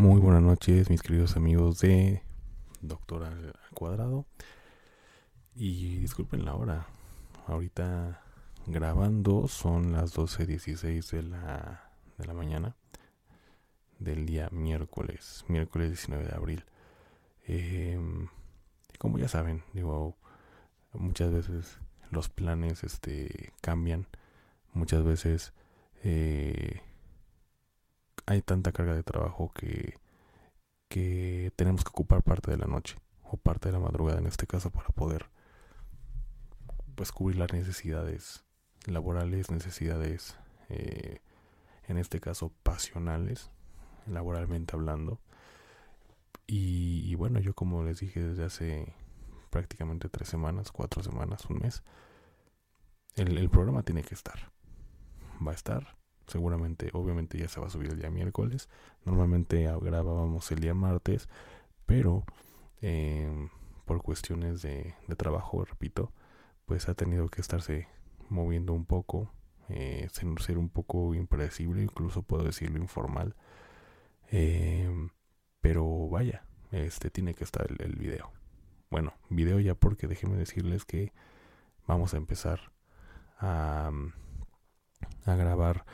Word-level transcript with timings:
Muy 0.00 0.18
buenas 0.18 0.40
noches, 0.40 0.88
mis 0.88 1.02
queridos 1.02 1.36
amigos 1.36 1.80
de 1.80 2.22
Doctor 2.80 3.24
al 3.24 3.52
Cuadrado. 3.74 4.24
Y 5.54 5.98
disculpen 5.98 6.46
la 6.46 6.54
hora. 6.54 6.86
Ahorita 7.46 8.22
grabando 8.66 9.46
son 9.46 9.92
las 9.92 10.16
12.16 10.16 11.10
de 11.10 11.22
la, 11.24 11.90
de 12.16 12.26
la 12.26 12.32
mañana 12.32 12.74
del 13.98 14.24
día 14.24 14.48
miércoles, 14.52 15.44
miércoles 15.48 15.90
19 15.90 16.24
de 16.24 16.34
abril. 16.34 16.64
Em, 17.44 18.28
como 18.98 19.18
ya 19.18 19.28
saben, 19.28 19.64
digo, 19.74 20.16
muchas 20.94 21.30
veces 21.30 21.78
los 22.10 22.30
planes 22.30 22.84
este, 22.84 23.52
cambian, 23.60 24.06
muchas 24.72 25.04
veces 25.04 25.52
eh, 26.02 26.80
hay 28.30 28.42
tanta 28.42 28.70
carga 28.70 28.94
de 28.94 29.02
trabajo 29.02 29.50
que, 29.52 29.98
que 30.88 31.52
tenemos 31.56 31.82
que 31.82 31.88
ocupar 31.88 32.22
parte 32.22 32.52
de 32.52 32.58
la 32.58 32.66
noche 32.66 32.96
o 33.24 33.36
parte 33.36 33.68
de 33.68 33.72
la 33.72 33.80
madrugada 33.80 34.20
en 34.20 34.26
este 34.28 34.46
caso 34.46 34.70
para 34.70 34.88
poder 34.90 35.26
pues 36.94 37.10
cubrir 37.10 37.38
las 37.38 37.52
necesidades 37.52 38.44
laborales, 38.86 39.50
necesidades 39.50 40.36
eh, 40.68 41.20
en 41.88 41.98
este 41.98 42.20
caso 42.20 42.52
pasionales, 42.62 43.50
laboralmente 44.06 44.76
hablando. 44.76 45.20
Y, 46.46 47.14
bueno, 47.14 47.38
yo 47.38 47.54
como 47.54 47.84
les 47.84 48.00
dije 48.00 48.20
desde 48.20 48.44
hace 48.44 48.94
prácticamente 49.50 50.08
tres 50.08 50.28
semanas, 50.28 50.72
cuatro 50.72 51.00
semanas, 51.00 51.46
un 51.46 51.58
mes, 51.58 51.84
el, 53.14 53.38
el 53.38 53.48
programa 53.50 53.84
tiene 53.84 54.02
que 54.02 54.14
estar. 54.14 54.50
Va 55.46 55.52
a 55.52 55.54
estar. 55.54 55.99
Seguramente, 56.30 56.90
obviamente 56.92 57.38
ya 57.38 57.48
se 57.48 57.58
va 57.58 57.66
a 57.66 57.70
subir 57.70 57.90
el 57.90 57.98
día 57.98 58.08
miércoles. 58.08 58.68
Normalmente 59.04 59.64
grabábamos 59.80 60.48
el 60.52 60.60
día 60.60 60.74
martes, 60.74 61.28
pero 61.86 62.22
em, 62.80 63.48
por 63.84 64.00
cuestiones 64.00 64.62
de, 64.62 64.94
de, 65.08 65.16
trabajo, 65.16 65.64
repito, 65.64 66.12
pues 66.66 66.88
ha 66.88 66.94
tenido 66.94 67.26
que 67.26 67.40
estarse 67.40 67.88
moviendo 68.28 68.74
un 68.74 68.84
poco, 68.84 69.32
eh, 69.68 70.08
ser 70.12 70.56
un 70.56 70.68
poco 70.68 71.16
impredecible, 71.16 71.82
incluso 71.82 72.22
puedo 72.22 72.44
decirlo 72.44 72.78
informal. 72.78 73.34
Em, 74.28 75.10
pero 75.60 76.08
vaya, 76.08 76.44
este 76.70 77.10
tiene 77.10 77.34
que 77.34 77.42
estar 77.42 77.66
el, 77.76 77.96
video. 77.96 78.30
Bueno, 78.88 79.14
video 79.30 79.58
ya 79.58 79.74
porque 79.74 80.06
déjenme 80.06 80.36
decirles 80.36 80.84
que 80.84 81.12
vamos 81.88 82.14
a 82.14 82.18
empezar 82.18 82.70
a 83.40 83.90
grabar 85.26 85.84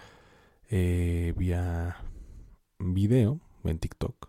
eh, 0.69 1.33
vía 1.37 1.97
video 2.79 3.41
en 3.65 3.79
TikTok. 3.79 4.29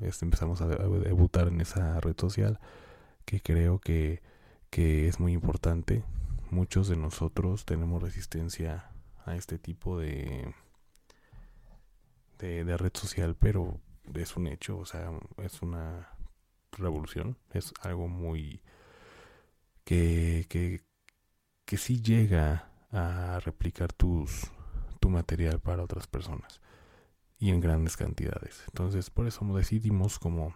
Este, 0.00 0.24
empezamos 0.24 0.60
a, 0.62 0.66
debutar 0.66 1.48
en 1.48 1.60
esa 1.60 2.00
red 2.00 2.16
social 2.18 2.58
que 3.24 3.40
creo 3.40 3.80
que, 3.80 4.22
que 4.70 5.08
es 5.08 5.20
muy 5.20 5.32
importante. 5.32 6.04
Muchos 6.50 6.88
de 6.88 6.96
nosotros 6.96 7.66
tenemos 7.66 8.02
resistencia 8.02 8.90
a 9.26 9.36
este 9.36 9.58
tipo 9.58 9.98
de, 9.98 10.54
de, 12.38 12.76
red 12.76 12.92
social, 12.94 13.36
pero 13.38 13.78
es 14.14 14.36
un 14.36 14.46
hecho, 14.46 14.78
o 14.78 14.86
sea, 14.86 15.10
es 15.38 15.60
una 15.60 16.08
revolución, 16.72 17.36
es 17.52 17.74
algo 17.82 18.08
muy 18.08 18.62
que, 19.84 20.46
que, 20.48 20.80
que 21.66 21.76
sí 21.76 22.00
llega 22.00 22.70
a 22.90 23.40
replicar 23.40 23.92
tus, 23.92 24.50
tu 24.98 25.10
material 25.10 25.60
para 25.60 25.82
otras 25.82 26.06
personas 26.06 26.60
y 27.38 27.50
en 27.50 27.60
grandes 27.60 27.96
cantidades. 27.96 28.64
Entonces, 28.68 29.10
por 29.10 29.26
eso 29.26 29.44
decidimos 29.54 30.18
como, 30.18 30.54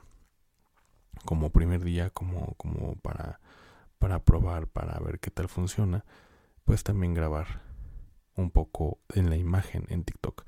como 1.25 1.51
primer 1.51 1.85
día, 1.85 2.11
como, 2.11 2.55
como 2.55 2.97
para, 2.97 3.41
para 3.99 4.19
probar, 4.19 4.67
para 4.67 4.99
ver 4.99 5.21
qué 5.21 5.31
tal 5.31 5.49
funciona, 5.49 6.05
pues 6.65 6.83
también 6.83 7.15
grabar 7.15 7.63
un 8.37 8.51
poco 8.51 8.99
en 9.15 9.31
la 9.31 9.37
imagen 9.37 9.87
en 9.89 10.05
TikTok. 10.05 10.45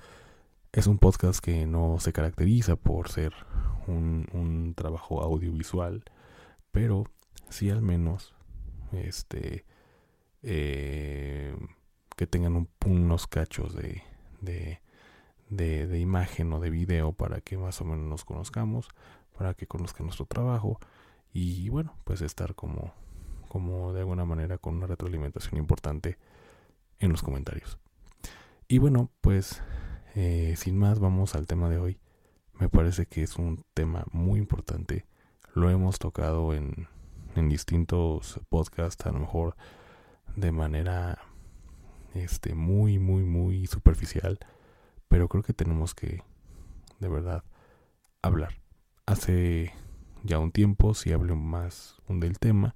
Es 0.72 0.86
un 0.86 0.98
podcast 0.98 1.38
que 1.38 1.66
no 1.66 1.98
se 2.00 2.12
caracteriza 2.12 2.76
por 2.76 3.08
ser 3.08 3.32
un, 3.86 4.74
trabajo 4.76 5.22
audiovisual, 5.22 6.02
pero 6.72 7.04
sí 7.48 7.70
al 7.70 7.80
menos 7.80 8.34
este 8.90 9.64
eh, 10.42 11.56
que 12.16 12.26
tengan 12.26 12.68
unos 12.84 13.26
cachos 13.26 13.74
de, 13.74 14.02
de, 14.40 14.80
de, 15.48 15.98
imagen 15.98 16.52
o 16.52 16.60
de 16.60 16.70
video 16.70 17.12
para 17.12 17.40
que 17.40 17.56
más 17.58 17.80
o 17.80 17.84
menos 17.84 18.06
nos 18.06 18.24
conozcamos, 18.24 18.88
para 19.36 19.54
que 19.54 19.66
conozcan 19.66 20.06
nuestro 20.06 20.26
trabajo 20.26 20.78
y 21.32 21.68
bueno, 21.68 21.96
pues 22.04 22.22
estar 22.22 22.54
como, 22.54 22.92
como 23.48 23.92
de 23.92 24.00
alguna 24.00 24.24
manera 24.24 24.58
con 24.58 24.76
una 24.76 24.86
retroalimentación 24.86 25.58
importante 25.58 26.18
en 26.98 27.10
los 27.10 27.22
comentarios. 27.22 27.78
Y 28.68 28.78
bueno, 28.78 29.10
pues 29.20 29.62
eh, 30.14 30.54
sin 30.56 30.78
más, 30.78 31.00
vamos 31.00 31.34
al 31.34 31.46
tema 31.46 31.68
de 31.68 31.78
hoy. 31.78 31.98
Me 32.54 32.68
parece 32.68 33.06
que 33.06 33.22
es 33.22 33.36
un 33.36 33.64
tema 33.74 34.04
muy 34.12 34.38
importante. 34.38 35.06
Lo 35.54 35.70
hemos 35.70 35.98
tocado 35.98 36.54
en, 36.54 36.86
en 37.34 37.48
distintos 37.48 38.40
podcasts, 38.48 39.04
a 39.06 39.12
lo 39.12 39.18
mejor 39.18 39.56
de 40.36 40.52
manera 40.52 41.18
este, 42.14 42.54
muy, 42.54 42.98
muy, 42.98 43.22
muy 43.24 43.66
superficial. 43.66 44.38
Pero 45.08 45.28
creo 45.28 45.42
que 45.42 45.52
tenemos 45.52 45.94
que, 45.94 46.22
de 47.00 47.08
verdad, 47.08 47.44
hablar. 48.22 48.60
Hace 49.06 49.72
ya 50.22 50.38
un 50.38 50.50
tiempo, 50.50 50.94
si 50.94 51.12
hablo 51.12 51.36
más 51.36 52.00
del 52.08 52.38
tema, 52.38 52.74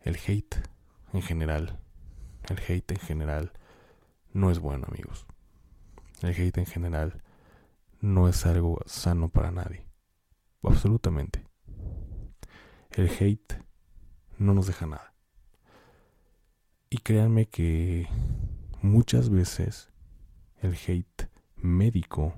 el 0.00 0.16
hate 0.16 0.56
en 1.12 1.22
general, 1.22 1.80
el 2.48 2.58
hate 2.58 2.92
en 2.92 2.98
general 2.98 3.52
no 4.32 4.50
es 4.50 4.58
bueno, 4.58 4.86
amigos. 4.88 5.26
El 6.22 6.30
hate 6.30 6.58
en 6.58 6.66
general 6.66 7.22
no 8.00 8.28
es 8.28 8.46
algo 8.46 8.80
sano 8.86 9.28
para 9.28 9.50
nadie. 9.50 9.86
Absolutamente. 10.62 11.44
El 12.90 13.08
hate 13.08 13.54
no 14.38 14.54
nos 14.54 14.66
deja 14.66 14.86
nada. 14.86 15.13
Y 16.94 16.98
créanme 16.98 17.46
que 17.46 18.08
muchas 18.80 19.28
veces 19.28 19.90
el 20.60 20.76
hate 20.76 21.28
médico 21.56 22.36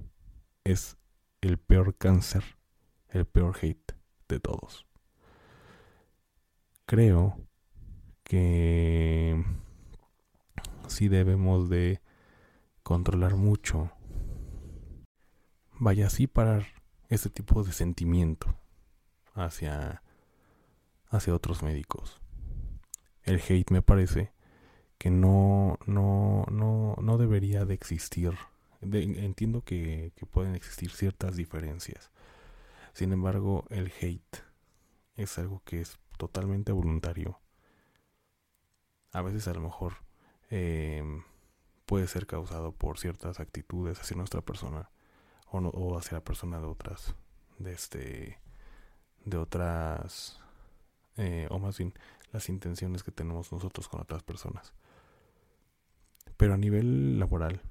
es 0.65 0.97
el 1.43 1.59
peor 1.59 1.94
cáncer, 1.94 2.43
el 3.11 3.27
peor 3.27 3.55
hate 3.61 3.93
de 4.31 4.41
todos. 4.41 4.87
Creo 6.87 7.39
que 8.25 9.44
sí 10.88 11.09
debemos 11.09 11.69
de 11.69 12.00
controlar 12.83 13.37
mucho. 13.37 13.91
Vaya 15.79 16.06
así 16.06 16.26
parar 16.26 16.64
ese 17.11 17.29
tipo 17.29 17.62
de 17.62 17.73
sentimiento 17.73 18.59
hacia, 19.35 20.02
hacia 21.11 21.35
otros 21.35 21.62
médicos. 21.62 22.23
El 23.23 23.43
hate 23.47 23.70
me 23.70 23.82
parece 23.82 24.35
que 24.98 25.10
no, 25.10 25.78
no, 25.87 26.46
no, 26.50 26.96
no 27.00 27.19
debería 27.19 27.64
de 27.64 27.75
existir. 27.75 28.32
entiendo 28.81 29.62
que, 29.62 30.12
pueden 30.31 30.54
existir 30.54 30.90
ciertas 30.90 31.37
diferencias. 31.37 32.10
Sin 32.93 33.12
embargo, 33.12 33.64
el 33.70 33.93
hate 34.00 34.38
es 35.16 35.38
algo 35.38 35.62
que 35.64 35.81
es 35.81 35.98
totalmente 36.19 36.72
voluntario. 36.72 37.40
A 39.12 39.22
veces 39.22 39.48
a 39.48 39.54
lo 39.54 39.60
mejor 39.60 39.94
eh, 40.50 41.02
puede 41.87 42.06
ser 42.06 42.26
causado 42.26 42.72
por 42.72 42.99
ciertas 42.99 43.40
actitudes 43.40 44.00
hacia 44.00 44.16
nuestra 44.16 44.42
persona 44.42 44.90
o, 45.50 45.60
no, 45.60 45.69
o 45.70 45.99
hacia 45.99 46.19
la 46.19 46.25
persona 46.25 46.60
de 46.60 46.66
otras 46.66 47.14
de 47.58 47.72
este 47.72 48.40
de 49.25 49.37
otras 49.38 50.40
eh, 51.16 51.49
o 51.50 51.58
más 51.58 51.78
bien 51.78 51.94
las 52.32 52.49
intenciones 52.49 53.02
que 53.02 53.12
tenemos 53.12 53.50
nosotros 53.52 53.88
con 53.88 54.00
otras 54.00 54.22
personas 54.22 54.75
pero 56.37 56.55
a 56.55 56.56
nivel 56.56 57.19
laboral 57.19 57.62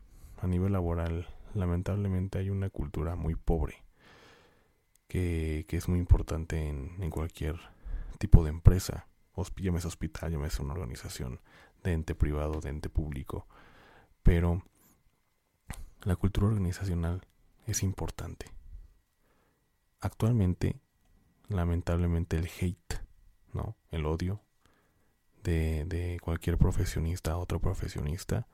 a 0.46 0.48
nivel 0.48 0.74
laboral, 0.74 1.28
lamentablemente 1.54 2.38
hay 2.40 2.50
una 2.50 2.69
cultura 2.69 3.16
muy 3.16 3.36
pobre 3.36 3.84
que, 5.07 5.66
es 5.68 5.88
muy 5.88 6.00
importante 6.00 6.68
en, 6.68 7.10
cualquier 7.10 7.60
tipo 8.19 8.44
de 8.44 8.50
empresa, 8.50 9.07
llámese 9.57 9.88
hospital, 9.88 10.31
llámese 10.31 10.62
una 10.62 10.74
organización 10.74 11.40
de 11.84 11.94
ente 11.94 12.16
privado, 12.16 12.60
de 12.60 12.69
ente 12.69 12.90
público, 12.90 13.48
pero 14.24 14.63
la 16.04 16.16
cultura 16.16 16.48
organizacional 16.48 17.25
es 17.66 17.81
importante. 17.81 18.48
Actualmente, 20.02 20.80
lamentablemente, 21.48 22.38
el 22.38 22.50
hate, 22.60 23.02
¿no? 23.54 23.75
El 23.90 24.06
odio 24.06 24.42
de, 25.45 25.86
de 25.86 26.19
cualquier 26.19 26.57
profesionista 26.57 27.33
a 27.33 27.38
otro 27.38 27.59
profesionista, 27.59 28.47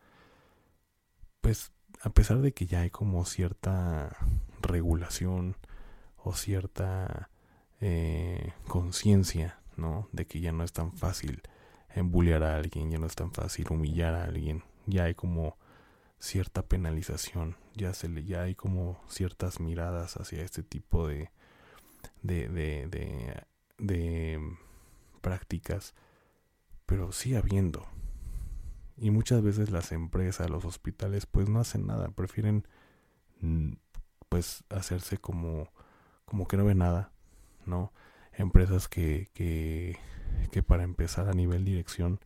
pues 1.40 1.72
a 2.02 2.10
pesar 2.10 2.40
de 2.40 2.54
que 2.54 2.66
ya 2.66 2.82
hay 2.82 2.90
como 2.90 3.26
cierta 3.26 4.16
regulación 4.62 5.56
o 6.18 6.34
cierta 6.34 7.30
eh, 7.80 8.54
conciencia, 8.68 9.60
¿no? 9.78 10.08
De 10.12 10.28
que 10.28 10.40
ya 10.42 10.52
no 10.52 10.64
es 10.64 10.74
tan 10.74 10.92
fácil 10.92 11.42
embullear 11.96 12.44
a 12.44 12.56
alguien, 12.56 12.92
ya 12.92 13.00
no 13.00 13.08
es 13.08 13.16
tan 13.16 13.32
fácil 13.32 13.68
humillar 13.70 14.14
a 14.14 14.26
alguien, 14.26 14.64
ya 14.86 15.06
hay 15.06 15.16
como 15.16 15.58
cierta 16.20 16.62
penalización, 16.62 17.58
ya 17.76 17.94
se 17.94 18.24
ya 18.24 18.44
hay 18.44 18.54
como 18.54 19.02
ciertas 19.08 19.60
miradas 19.60 20.18
hacia 20.18 20.44
este 20.44 20.62
tipo 20.62 21.08
de, 21.08 21.32
de, 22.22 22.48
de, 22.50 23.44
de 23.80 24.58
prácticas, 25.22 25.96
pero 26.92 27.14
sí 27.14 27.36
habiendo. 27.36 27.88
Y 28.98 29.12
muchas 29.12 29.42
veces 29.42 29.72
las 29.72 29.94
empresas, 29.94 30.50
los 30.50 30.66
hospitales, 30.66 31.26
pues 31.26 31.48
no 31.48 31.62
hacen 31.62 31.88
nada, 31.88 32.10
prefieren 32.10 32.68
mm, 33.40 33.76
pues 34.28 34.66
hacerse 34.70 35.18
como, 35.18 35.70
como 36.26 36.50
que 36.50 36.58
no 36.58 36.66
ve 36.66 36.76
nada, 36.76 37.14
¿no? 37.66 37.94
Empresas 38.34 38.90
que, 38.90 39.30
que, 39.34 39.98
que 40.52 40.64
para 40.64 40.84
empezar 40.84 41.30
a 41.30 41.34
nivel 41.34 41.64
dirección 41.64 42.20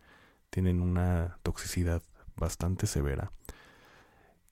tienen 0.49 0.81
una 0.81 1.37
toxicidad 1.43 2.01
bastante 2.35 2.87
severa 2.87 3.31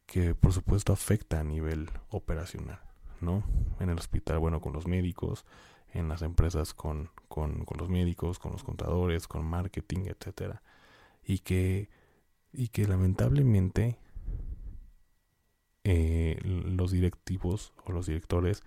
que 0.06 0.36
por 0.36 0.54
supuesto 0.54 0.94
afecta 0.94 1.39
a 1.39 1.44
nivel 1.44 1.89
operacional, 2.10 2.81
¿no? 3.19 3.44
En 3.80 3.89
el 3.89 3.98
hospital, 3.98 4.38
bueno, 4.38 4.62
con 4.62 4.74
los 4.74 4.86
médicos, 4.86 5.44
en 5.92 6.07
las 6.07 6.21
empresas 6.21 6.75
con, 6.75 7.10
con, 7.34 7.66
los 7.80 7.90
médicos, 7.90 8.40
con 8.40 8.52
los 8.52 8.64
contadores, 8.64 9.28
con 9.28 9.46
marketing, 9.46 10.06
etcétera. 10.06 10.62
Y 11.24 11.40
que, 11.40 11.90
y 12.52 12.68
que 12.68 12.86
lamentablemente 12.88 13.98
eh, 15.84 16.40
los 16.44 16.92
directivos 16.92 17.74
o 17.86 17.92
los 17.92 18.06
directores 18.06 18.64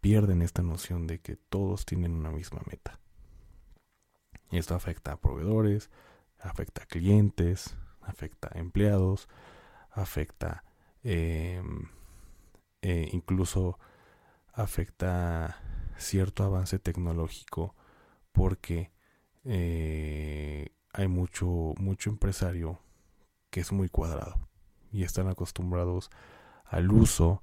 pierden 0.00 0.42
esta 0.42 0.62
noción 0.62 1.06
de 1.06 1.20
que 1.20 1.36
todos 1.36 1.86
tienen 1.86 2.12
una 2.12 2.30
misma 2.30 2.60
meta. 2.70 3.00
Y 4.50 4.58
esto 4.58 4.74
afecta 4.74 5.12
a 5.12 5.20
proveedores, 5.20 5.90
afecta 6.38 6.82
a 6.82 6.86
clientes, 6.86 7.76
afecta 8.02 8.50
a 8.52 8.58
empleados, 8.58 9.28
afecta 9.90 10.62
Em, 11.08 11.88
eh, 12.82 13.08
incluso 13.12 13.78
afecta 14.52 15.56
cierto 15.96 16.42
avance 16.42 16.80
tecnológico 16.80 17.76
porque 18.36 18.92
eh, 19.44 20.68
hay 20.92 21.08
mucho, 21.08 21.72
mucho 21.78 22.10
empresario 22.10 22.78
que 23.48 23.60
es 23.60 23.72
muy 23.72 23.88
cuadrado 23.88 24.46
y 24.92 25.04
están 25.04 25.28
acostumbrados 25.28 26.10
al 26.66 26.92
uso 26.92 27.42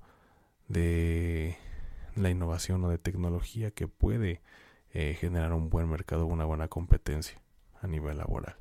de 0.67 1.57
la 2.15 2.29
innovación 2.29 2.83
o 2.83 2.89
de 2.89 2.99
tecnología 2.99 3.71
que 3.71 3.87
puede 3.87 4.41
eh, 4.91 5.17
generar 5.19 5.53
un 5.53 5.71
buen 5.71 5.89
mercado, 5.89 6.27
una 6.27 6.45
buena 6.45 6.67
competencia 6.67 7.41
a 7.81 7.87
nivel 7.87 8.19
laboral. 8.19 8.55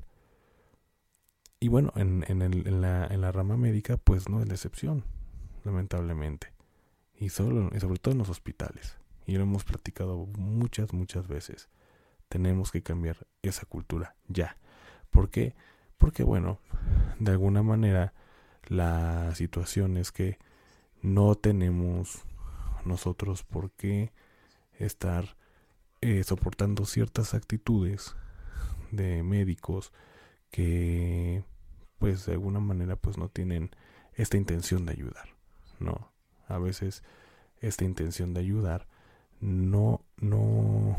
Y 1.59 1.67
bueno, 1.67 1.93
en, 1.95 2.25
en, 2.27 2.81
la, 2.81 3.05
en 3.05 3.21
la 3.21 3.31
rama 3.31 3.57
médica, 3.57 3.97
pues 3.97 4.27
no 4.27 4.41
es 4.41 4.47
la 4.47 4.55
excepción, 4.55 5.05
lamentablemente. 5.63 6.51
Y, 7.15 7.29
solo, 7.29 7.69
y 7.73 7.79
sobre 7.79 7.99
todo 7.99 8.13
en 8.13 8.17
los 8.17 8.29
hospitales. 8.29 8.97
Y 9.27 9.37
lo 9.37 9.43
hemos 9.43 9.63
platicado 9.63 10.25
muchas, 10.37 10.91
muchas 10.93 11.27
veces. 11.27 11.69
Tenemos 12.33 12.71
que 12.71 12.81
cambiar 12.81 13.27
esa 13.43 13.67
cultura 13.67 14.15
ya. 14.27 14.57
¿Por 15.11 15.29
qué? 15.29 15.53
Porque, 15.99 16.23
bueno, 16.23 16.57
de 17.19 17.29
alguna 17.29 17.61
manera 17.61 18.15
la 18.65 19.35
situación 19.35 19.97
es 19.97 20.11
que 20.11 20.39
no 21.03 21.35
tenemos 21.35 22.23
nosotros 22.85 23.43
por 23.43 23.69
qué 23.73 24.11
estar 24.79 25.37
eh, 26.01 26.23
soportando 26.23 26.87
ciertas 26.87 27.35
actitudes 27.35 28.15
de 28.89 29.21
médicos 29.21 29.93
que 30.49 31.43
pues 31.99 32.25
de 32.25 32.31
alguna 32.31 32.59
manera 32.59 32.95
pues 32.95 33.19
no 33.19 33.29
tienen 33.29 33.69
esta 34.15 34.37
intención 34.37 34.87
de 34.87 34.93
ayudar, 34.93 35.29
¿no? 35.79 36.11
A 36.47 36.57
veces 36.57 37.03
esta 37.61 37.85
intención 37.85 38.33
de 38.33 38.39
ayudar 38.39 38.87
no, 39.39 40.01
no, 40.17 40.95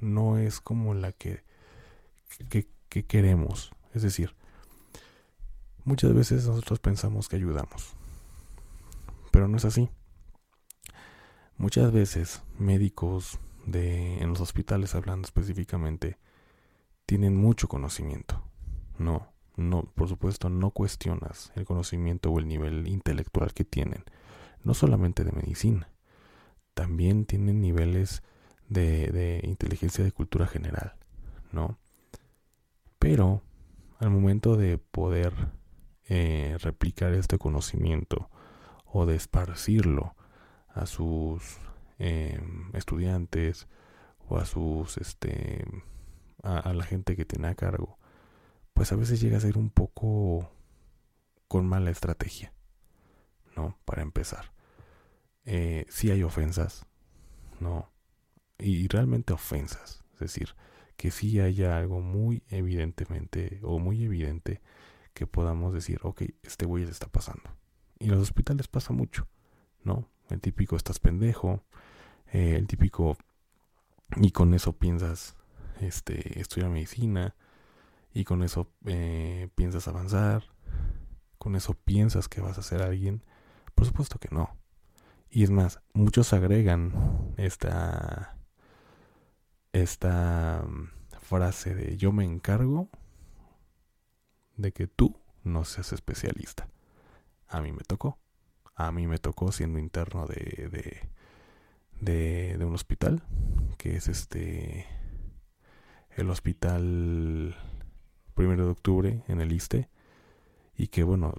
no 0.00 0.38
es 0.38 0.60
como 0.60 0.94
la 0.94 1.12
que, 1.12 1.42
que, 2.48 2.66
queremos. 3.06 3.72
Es 3.94 4.02
decir, 4.02 4.34
muchas 5.84 6.14
veces 6.14 6.46
nosotros 6.46 6.80
pensamos 6.80 7.28
que 7.28 7.36
ayudamos, 7.36 7.94
pero 9.30 9.48
no 9.48 9.56
es 9.56 9.64
así. 9.64 9.88
Muchas 11.56 11.92
veces 11.92 12.42
médicos 12.58 13.38
de 13.66 14.18
en 14.18 14.28
los 14.30 14.40
hospitales 14.40 14.94
hablando 14.94 15.26
específicamente 15.26 16.18
tienen 17.04 17.36
mucho 17.36 17.68
conocimiento, 17.68 18.42
no, 18.98 19.32
no, 19.56 19.82
por 19.94 20.08
supuesto, 20.08 20.50
no 20.50 20.70
cuestionas 20.70 21.52
el 21.56 21.64
conocimiento 21.64 22.30
o 22.30 22.38
el 22.38 22.46
nivel 22.46 22.86
intelectual 22.86 23.52
que 23.52 23.64
tienen, 23.64 24.04
no 24.62 24.74
solamente 24.74 25.24
de 25.24 25.32
medicina, 25.32 25.90
también 26.74 27.24
tienen 27.24 27.60
niveles 27.60 28.22
de, 28.68 29.08
de 29.08 29.40
inteligencia 29.44 30.04
de 30.04 30.12
cultura 30.12 30.46
general, 30.46 30.94
¿no? 31.52 31.78
Pero 32.98 33.42
al 33.98 34.10
momento 34.10 34.56
de 34.56 34.78
poder 34.78 35.32
eh, 36.10 36.56
replicar 36.60 37.12
este 37.12 37.38
conocimiento 37.38 38.30
o 38.86 39.06
de 39.06 39.16
esparcirlo 39.16 40.14
a 40.68 40.86
sus 40.86 41.58
em, 41.98 42.74
estudiantes 42.74 43.68
o 44.28 44.38
a 44.38 44.46
sus 44.46 44.96
este 44.98 45.66
a, 46.42 46.72
la 46.72 46.84
gente 46.84 47.16
que 47.16 47.24
tiene 47.24 47.48
a 47.48 47.54
cargo 47.54 47.98
pues 48.72 48.92
a 48.92 48.96
veces 48.96 49.20
llega 49.20 49.36
a 49.36 49.40
ser 49.40 49.58
un 49.58 49.70
poco 49.70 50.50
con 51.48 51.66
mala 51.66 51.90
estrategia, 51.90 52.52
¿no? 53.56 53.76
Para 53.84 54.02
empezar. 54.02 54.52
Eh, 55.44 55.84
sí 55.88 56.10
hay 56.10 56.22
ofensas, 56.22 56.86
¿no? 57.58 57.90
Y 58.58 58.88
realmente 58.88 59.32
ofensas, 59.32 60.04
es 60.14 60.20
decir, 60.20 60.54
que 60.96 61.10
sí 61.10 61.40
haya 61.40 61.76
algo 61.76 62.00
muy 62.00 62.42
evidentemente 62.48 63.60
o 63.62 63.78
muy 63.78 64.04
evidente 64.04 64.60
que 65.14 65.26
podamos 65.26 65.72
decir, 65.72 66.00
ok, 66.02 66.22
este 66.42 66.66
güey 66.66 66.84
le 66.84 66.90
está 66.90 67.06
pasando. 67.08 67.50
Y 67.98 68.06
los 68.06 68.20
hospitales 68.20 68.68
pasa 68.68 68.92
mucho, 68.92 69.28
¿no? 69.84 70.08
El 70.28 70.40
típico 70.40 70.76
estás 70.76 70.98
pendejo, 70.98 71.64
eh, 72.32 72.56
el 72.56 72.66
típico 72.66 73.16
y 74.16 74.30
con 74.30 74.54
eso 74.54 74.72
piensas 74.72 75.36
este 75.80 76.40
estudiar 76.40 76.70
medicina, 76.70 77.34
y 78.12 78.24
con 78.24 78.42
eso 78.42 78.70
eh, 78.86 79.48
piensas 79.54 79.86
avanzar, 79.88 80.44
con 81.38 81.56
eso 81.56 81.74
piensas 81.74 82.28
que 82.28 82.40
vas 82.40 82.58
a 82.58 82.62
ser 82.62 82.82
alguien, 82.82 83.22
por 83.74 83.86
supuesto 83.86 84.18
que 84.18 84.28
no. 84.32 84.56
Y 85.30 85.44
es 85.44 85.50
más, 85.50 85.80
muchos 85.92 86.32
agregan 86.32 87.34
esta 87.36 88.37
esta 89.72 90.64
mm, 90.66 90.88
frase 91.20 91.74
de 91.74 91.96
yo 91.96 92.12
me 92.12 92.24
encargo 92.24 92.88
de 94.56 94.72
que 94.72 94.86
tú 94.86 95.16
no 95.44 95.64
seas 95.64 95.92
especialista. 95.92 96.68
A 97.48 97.60
mí 97.60 97.72
me 97.72 97.82
tocó. 97.86 98.18
A 98.74 98.92
mí 98.92 99.06
me 99.06 99.18
tocó 99.18 99.50
siendo 99.50 99.78
interno 99.78 100.26
de, 100.26 100.68
de, 102.00 102.56
de, 102.56 102.64
un 102.64 102.74
hospital, 102.74 103.22
que 103.76 103.96
es 103.96 104.08
este 104.08 104.86
el 106.16 106.30
hospital 106.30 107.56
primero 108.34 108.64
de 108.64 108.70
octubre 108.70 109.24
en 109.28 109.40
el 109.40 109.52
ISTE 109.52 109.88
y 110.76 110.88
que 110.88 111.02
bueno, 111.02 111.34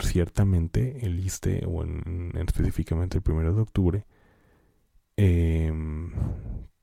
ciertamente 0.00 1.04
el 1.04 1.18
ISTE 1.18 1.64
o 1.66 1.82
en, 1.82 2.32
específicamente 2.36 3.18
el 3.18 3.22
primero 3.22 3.52
de 3.52 3.62
octubre 3.62 4.06
em, 5.16 6.12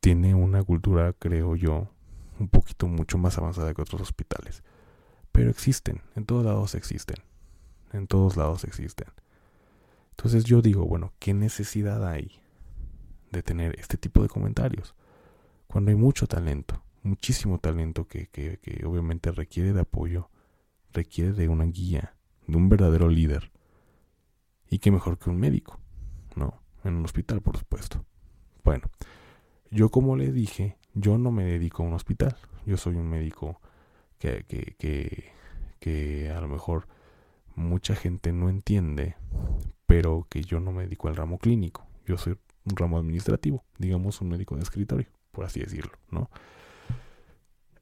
tiene 0.03 0.36
una 0.36 0.62
cultura, 0.62 1.13
creo 1.13 1.55
yo, 1.55 1.88
un 2.38 2.50
poquito 2.50 2.88
mucho 2.88 3.17
más 3.17 3.38
avanzada 3.38 3.74
que 3.74 3.81
otros 3.81 4.01
hospitales. 4.01 4.62
Pero 5.31 5.50
existen, 5.50 6.01
en 6.17 6.25
todos 6.25 6.43
lados 6.43 6.75
existen. 6.75 7.24
En 7.93 8.07
todos 8.07 8.36
lados 8.36 8.65
existen. 8.65 9.07
Entonces 10.10 10.43
yo 10.43 10.62
digo, 10.62 10.86
bueno, 10.86 11.13
¿qué 11.19 11.33
necesidad 11.33 12.05
hay 12.05 12.41
de 13.31 13.43
tener 13.43 13.79
este 13.79 13.95
tipo 13.95 14.22
de 14.22 14.27
comentarios? 14.27 14.93
Cuando 15.67 15.89
hay 15.91 15.95
mucho 15.95 16.27
talento, 16.27 16.83
muchísimo 17.03 17.60
talento 17.60 18.05
que, 18.05 18.27
que, 18.27 18.57
que 18.57 18.86
obviamente 18.86 19.31
requiere 19.31 19.72
de 19.72 19.79
apoyo, 19.79 20.29
requiere 20.91 21.31
de 21.31 21.48
una 21.48 21.63
guía, 21.63 22.13
de 22.45 22.57
un 22.57 22.67
verdadero 22.67 23.07
líder. 23.07 23.53
Y 24.69 24.79
qué 24.79 24.91
mejor 24.91 25.17
que 25.17 25.29
un 25.29 25.39
médico, 25.39 25.79
¿no? 26.36 26.62
En 26.83 26.95
un 26.95 27.05
hospital, 27.05 27.41
por 27.41 27.55
supuesto. 27.57 28.05
Bueno, 28.65 28.89
yo 29.74 29.89
como 29.89 30.15
le 30.15 30.32
dije, 30.32 30.77
yo 30.94 31.18
no 31.18 31.32
me 31.32 31.44
dedico 31.44 31.84
a 31.84 31.88
un 31.88 31.94
hospital. 31.94 32.38
Yo 32.65 32.77
soy 32.77 32.96
un 32.96 33.10
médico 33.10 33.60
que, 34.20 34.46
que, 34.48 35.32
que, 35.80 36.30
a 36.30 36.39
lo 36.39 36.48
mejor 36.48 36.88
mucha 37.56 37.96
gente 37.96 38.32
no 38.32 38.50
entiende, 38.50 39.15
pero 39.86 40.27
que 40.30 40.44
yo 40.44 40.60
no 40.60 40.72
me 40.72 40.84
dedico 40.84 41.08
al 41.08 41.15
ramo 41.15 41.39
clínico. 41.39 41.86
Yo 42.06 42.18
soy 42.18 42.38
un 42.65 42.77
ramo 42.77 42.98
administrativo, 42.98 43.63
digamos 43.77 44.22
un 44.22 44.30
médico 44.30 44.56
de 44.56 44.62
escritorio, 44.62 45.08
por 45.32 45.46
así 45.46 45.60
decirlo, 45.60 45.92
¿no? 46.10 46.30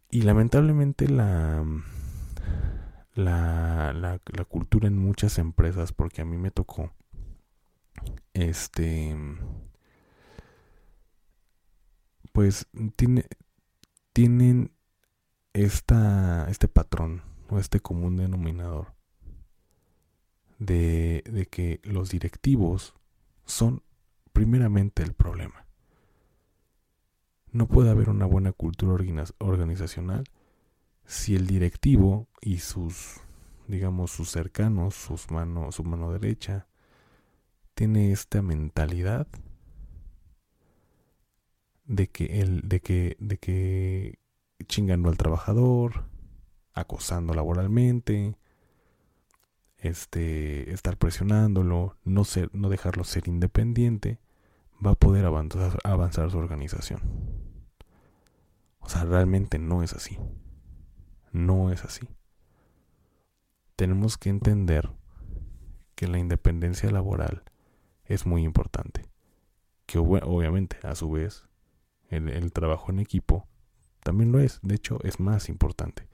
Y 0.10 0.24
lamentablemente 0.24 1.08
la, 1.08 1.64
la, 3.14 3.94
la, 3.94 4.20
la 4.26 4.46
cultura 4.46 4.88
en 4.88 4.98
muchas 4.98 5.38
empresas, 5.38 5.94
porque 5.94 6.22
a 6.22 6.26
mí 6.26 6.38
me 6.38 6.52
tocó, 6.52 6.92
este, 8.34 9.16
pues 12.32 12.68
tiene, 12.96 13.26
tienen 14.14 14.72
esta, 15.54 16.50
este 16.50 16.68
patrón 16.68 17.24
o 17.50 17.60
este 17.60 17.80
común 17.80 18.18
denominador 18.18 18.94
de, 20.60 21.24
de 21.30 21.46
que 21.48 21.82
los 21.84 22.10
directivos 22.10 22.94
son 23.46 23.84
primeramente 24.34 25.04
el 25.04 25.14
problema. 25.14 25.66
No 27.52 27.68
puede 27.68 27.90
haber 27.90 28.10
una 28.10 28.26
buena 28.26 28.54
cultura 28.54 28.94
organizacional 29.40 30.24
si 31.06 31.36
el 31.36 31.48
directivo 31.48 32.30
y 32.40 32.60
sus, 32.60 33.20
digamos, 33.68 34.12
sus 34.12 34.30
cercanos, 34.30 34.96
sus 34.96 35.30
manos, 35.32 35.76
su 35.76 35.84
mano 35.84 36.14
derecha, 36.14 36.68
tiene 37.74 38.14
esta 38.14 38.42
mentalidad 38.42 39.28
de 41.92 42.08
que 42.08 42.40
el, 42.40 42.70
de 42.70 42.80
que, 42.80 43.18
de 43.20 43.38
que 43.38 44.18
chingando 44.66 45.10
al 45.10 45.18
trabajador, 45.18 46.06
acosando 46.74 47.34
laboralmente, 47.34 48.38
este, 49.78 50.72
estar 50.72 50.96
presionándolo, 50.96 51.98
no 52.06 52.24
ser, 52.24 52.50
no 52.54 52.70
dejarlo 52.70 53.04
ser 53.04 53.28
independiente, 53.28 54.20
va 54.84 54.92
a 54.92 54.96
poder 54.96 55.26
avanzar, 55.26 55.80
avanzar 55.84 56.32
su 56.32 56.38
organización. 56.38 57.02
O 58.80 58.88
sea, 58.88 59.04
realmente 59.04 59.60
no 59.60 59.84
es 59.84 59.92
así. 59.92 60.18
No 61.34 61.72
es 61.72 61.84
así. 61.84 62.08
Tenemos 63.76 64.18
que 64.18 64.30
entender 64.30 64.90
que 65.96 66.08
la 66.08 66.20
independencia 66.20 66.90
laboral 66.90 67.44
es 68.06 68.26
muy 68.26 68.44
importante. 68.44 69.10
Que 69.86 69.98
obviamente, 69.98 70.78
a 70.84 70.96
su 70.96 71.12
vez, 71.12 71.51
el, 72.12 72.52
trabajo 72.52 72.92
en 72.92 73.00
equipo 73.00 73.48
también 74.04 74.32
lo 74.32 74.40
es. 74.40 74.60
De 74.62 74.76
hecho, 74.76 75.00
es 75.04 75.20
más 75.20 75.50
importante. 75.50 76.08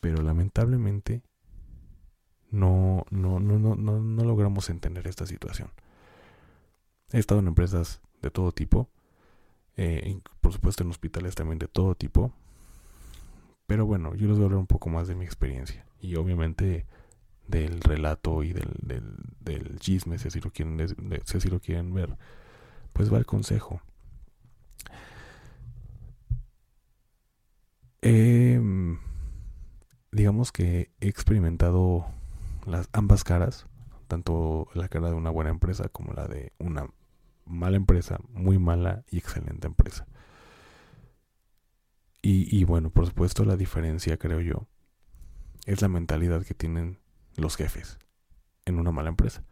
Pero 0.00 0.22
lamentablemente 0.22 1.22
no, 2.50 3.04
no, 3.10 3.40
no, 3.40 3.58
no, 3.58 3.76
no, 3.76 4.24
logramos 4.24 4.70
entender 4.70 5.06
esta 5.06 5.26
situación. 5.26 5.70
He 7.12 7.18
estado 7.18 7.40
en 7.40 7.48
empresas 7.48 8.00
de 8.20 8.30
todo 8.30 8.52
tipo, 8.52 8.88
eh, 9.76 10.20
por 10.40 10.52
supuesto 10.52 10.82
en 10.82 10.90
hospitales 10.90 11.34
también 11.34 11.58
de 11.58 11.68
todo 11.68 11.94
tipo. 11.94 12.32
Pero 13.66 13.86
bueno, 13.86 14.14
yo 14.14 14.26
les 14.26 14.36
voy 14.36 14.42
a 14.42 14.46
hablar 14.46 14.60
un 14.60 14.66
poco 14.66 14.90
más 14.90 15.08
de 15.08 15.14
mi 15.14 15.24
experiencia. 15.24 15.86
Y 16.00 16.16
obviamente 16.16 16.86
del 17.48 17.80
relato 17.80 18.42
y 18.42 18.52
del, 18.52 18.72
del, 18.80 19.16
del 19.40 19.78
chisme, 19.78 20.18
si 20.18 20.28
así, 20.28 20.40
lo 20.40 20.50
quieren, 20.50 20.78
si 21.24 21.36
así 21.36 21.48
lo 21.48 21.60
quieren 21.60 21.92
ver 21.94 22.16
pues 22.92 23.12
va 23.12 23.18
el 23.18 23.26
consejo. 23.26 23.80
digamos 30.10 30.52
que 30.52 30.90
he 31.00 31.08
experimentado 31.08 32.06
las 32.66 32.88
ambas 32.92 33.24
caras, 33.24 33.66
tanto 34.08 34.68
la 34.74 34.88
cara 34.88 35.08
de 35.08 35.14
una 35.14 35.30
buena 35.30 35.50
empresa 35.50 35.88
como 35.88 36.12
la 36.12 36.28
de 36.28 36.52
una 36.58 36.86
mala 37.46 37.76
empresa, 37.76 38.18
muy 38.28 38.58
mala 38.58 39.04
y 39.10 39.18
excelente 39.18 39.66
empresa. 39.66 40.06
Y 42.24 42.62
bueno, 42.64 42.90
por 42.90 43.06
supuesto 43.06 43.44
la 43.44 43.56
diferencia, 43.56 44.16
creo 44.16 44.40
yo, 44.40 44.68
es 45.66 45.82
la 45.82 45.88
mentalidad 45.88 46.44
que 46.44 46.54
tienen 46.54 46.98
los 47.36 47.56
jefes 47.56 47.98
en 48.64 48.78
una 48.78 48.92
mala 48.92 49.08
empresa 49.08 49.42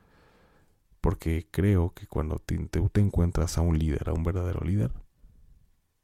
porque 1.01 1.47
creo 1.51 1.93
que 1.95 2.07
cuando 2.07 2.39
te, 2.39 2.57
encuentras 3.01 3.59
a 3.59 3.63
un 3.63 3.79
líder, 3.79 4.09
a 4.09 4.13
un 4.13 4.23
verdadero 4.23 4.61
líder, 4.65 4.93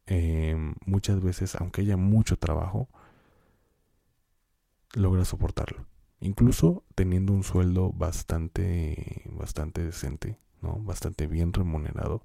em, 0.06 0.74
muchas 0.86 1.20
veces, 1.22 1.54
aunque 1.56 1.82
haya 1.82 1.96
mucho 1.96 2.38
trabajo, 2.38 2.88
logras 4.94 5.28
soportarlo. 5.28 5.86
Incluso 6.20 6.84
teniendo 6.94 7.32
un 7.32 7.42
sueldo 7.42 7.92
bastante, 7.92 9.22
bastante 9.26 9.84
decente, 9.84 10.38
¿no? 10.62 10.78
bastante 10.80 11.26
bien 11.26 11.52
remunerado, 11.52 12.22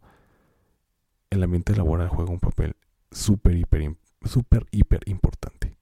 el 1.30 1.44
ambiente 1.44 1.76
laboral 1.76 2.08
juega 2.10 2.32
un 2.32 2.40
papel 2.40 2.76
súper, 3.12 3.58
hiper, 3.58 3.98
súper, 4.24 4.66
hiper 4.72 5.02
importante. 5.08 5.78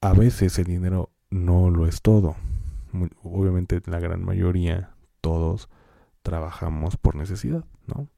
A 0.00 0.12
veces 0.12 0.58
el 0.58 0.64
dinero 0.64 1.10
no 1.30 1.70
lo 1.70 1.86
es 1.86 2.02
todo 2.02 2.36
obviamente 3.22 3.80
la 3.86 3.98
gran 3.98 4.24
mayoría, 4.24 4.94
todos 5.20 5.68
trabajamos 6.22 6.96
por 6.96 7.16
necesidad, 7.16 7.64
¿no? 7.86 8.08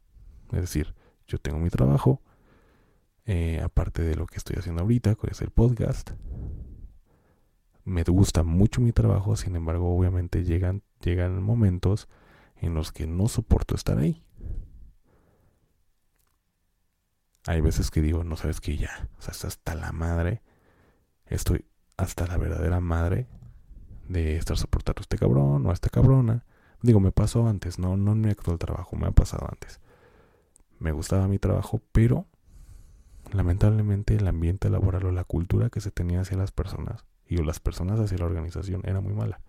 Es 0.52 0.61
decir, 0.61 0.95
yo 1.26 1.38
tengo 1.38 1.59
mi 1.59 1.71
trabajo, 1.71 2.21
eh, 3.25 3.61
aparte 3.62 4.02
de 4.02 4.16
lo 4.16 4.26
que 4.26 4.37
estoy 4.37 4.57
haciendo 4.59 4.83
ahorita, 4.83 5.14
que 5.14 5.28
es 5.31 5.40
el 5.40 5.50
podcast. 5.50 6.11
Me 7.85 8.02
gusta 8.02 8.43
mucho 8.43 8.81
mi 8.81 8.93
trabajo, 8.93 9.37
sin 9.37 9.57
embargo, 9.57 9.95
obviamente 9.95 10.45
llegan, 10.45 10.83
llegan 11.02 11.43
momentos 11.43 12.09
en 12.57 12.75
los 12.75 12.93
que 12.93 13.07
no 13.07 13.28
soporto 13.28 13.75
estar 13.75 13.99
ahí. 13.99 14.23
Hay 17.47 17.61
veces 17.61 17.90
que 17.90 18.00
digo, 18.00 18.25
no 18.25 18.37
sabes 18.37 18.61
que 18.61 18.76
ya, 18.78 19.11
o 19.19 19.23
sea, 19.23 19.49
hasta 19.49 19.75
la 19.75 19.93
madre, 19.93 20.43
estoy 21.26 21.66
hasta 21.97 22.26
la 22.26 22.38
verdadera 22.38 22.81
madre 22.81 23.28
de 24.08 24.37
estar 24.37 24.56
soportando 24.56 25.00
a 25.00 25.02
este 25.02 25.18
cabrón 25.18 25.66
o 25.66 25.70
a 25.70 25.73
esta 25.73 25.88
cabrona. 25.88 26.44
Digo, 26.82 27.00
me 27.00 27.12
pasó 27.12 27.46
antes, 27.49 27.78
no, 27.78 27.96
no 27.96 28.12
en 28.12 28.20
mi 28.20 28.30
actual 28.30 28.58
trabajo, 28.58 28.96
me 28.96 29.06
ha 29.06 29.11
pasado 29.11 29.46
antes. 29.50 29.80
Me 30.78 30.92
gustaba 30.92 31.28
mi 31.28 31.38
trabajo, 31.38 31.80
pero 31.92 32.26
lamentablemente 33.32 34.14
el 34.16 34.26
ambiente 34.26 34.68
laboral 34.68 35.06
o 35.06 35.12
la 35.12 35.25
cultura 35.25 35.70
que 35.70 35.80
se 35.80 35.90
tenía 35.90 36.20
hacia 36.20 36.37
las 36.37 36.52
personas 36.52 37.06
y 37.26 37.37
las 37.38 37.58
personas 37.58 37.99
hacia 37.99 38.18
la 38.18 38.26
organización 38.26 38.82
era 38.84 39.00
muy 39.00 39.14
mala. 39.14 39.40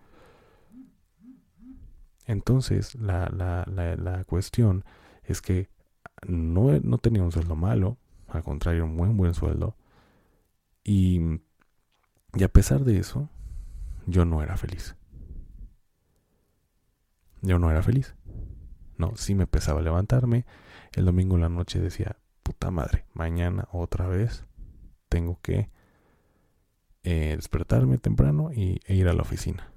Entonces, 2.26 2.94
la, 2.96 3.28
la, 3.28 3.64
la, 3.66 3.96
la 3.96 4.24
cuestión 4.24 4.84
es 5.22 5.40
que 5.40 5.68
no, 6.26 6.72
no 6.80 6.98
tenía 6.98 7.22
un 7.22 7.32
sueldo 7.32 7.54
malo, 7.54 7.98
al 8.28 8.42
contrario, 8.42 8.84
un 8.84 8.96
buen, 8.96 9.16
buen 9.16 9.34
sueldo. 9.34 9.76
Y, 10.82 11.20
y 12.34 12.42
a 12.42 12.48
pesar 12.48 12.84
de 12.84 12.98
eso, 12.98 13.28
yo 14.06 14.24
no 14.24 14.42
era 14.42 14.56
feliz. 14.56 14.96
Yo 17.42 17.58
no 17.58 17.70
era 17.70 17.82
feliz. 17.82 18.14
No, 18.96 19.16
sí 19.16 19.34
me 19.34 19.46
pesaba 19.46 19.82
levantarme. 19.82 20.46
El 20.92 21.04
domingo 21.04 21.34
en 21.34 21.42
la 21.42 21.48
noche 21.48 21.80
decía, 21.80 22.16
puta 22.42 22.70
madre, 22.70 23.04
mañana 23.12 23.68
otra 23.72 24.06
vez 24.06 24.46
tengo 25.08 25.38
que 25.42 25.70
eh, 27.02 27.34
despertarme 27.36 27.98
temprano 27.98 28.50
y, 28.52 28.80
e 28.86 28.94
ir 28.94 29.08
a 29.08 29.12
la 29.12 29.22
oficina. 29.22 29.70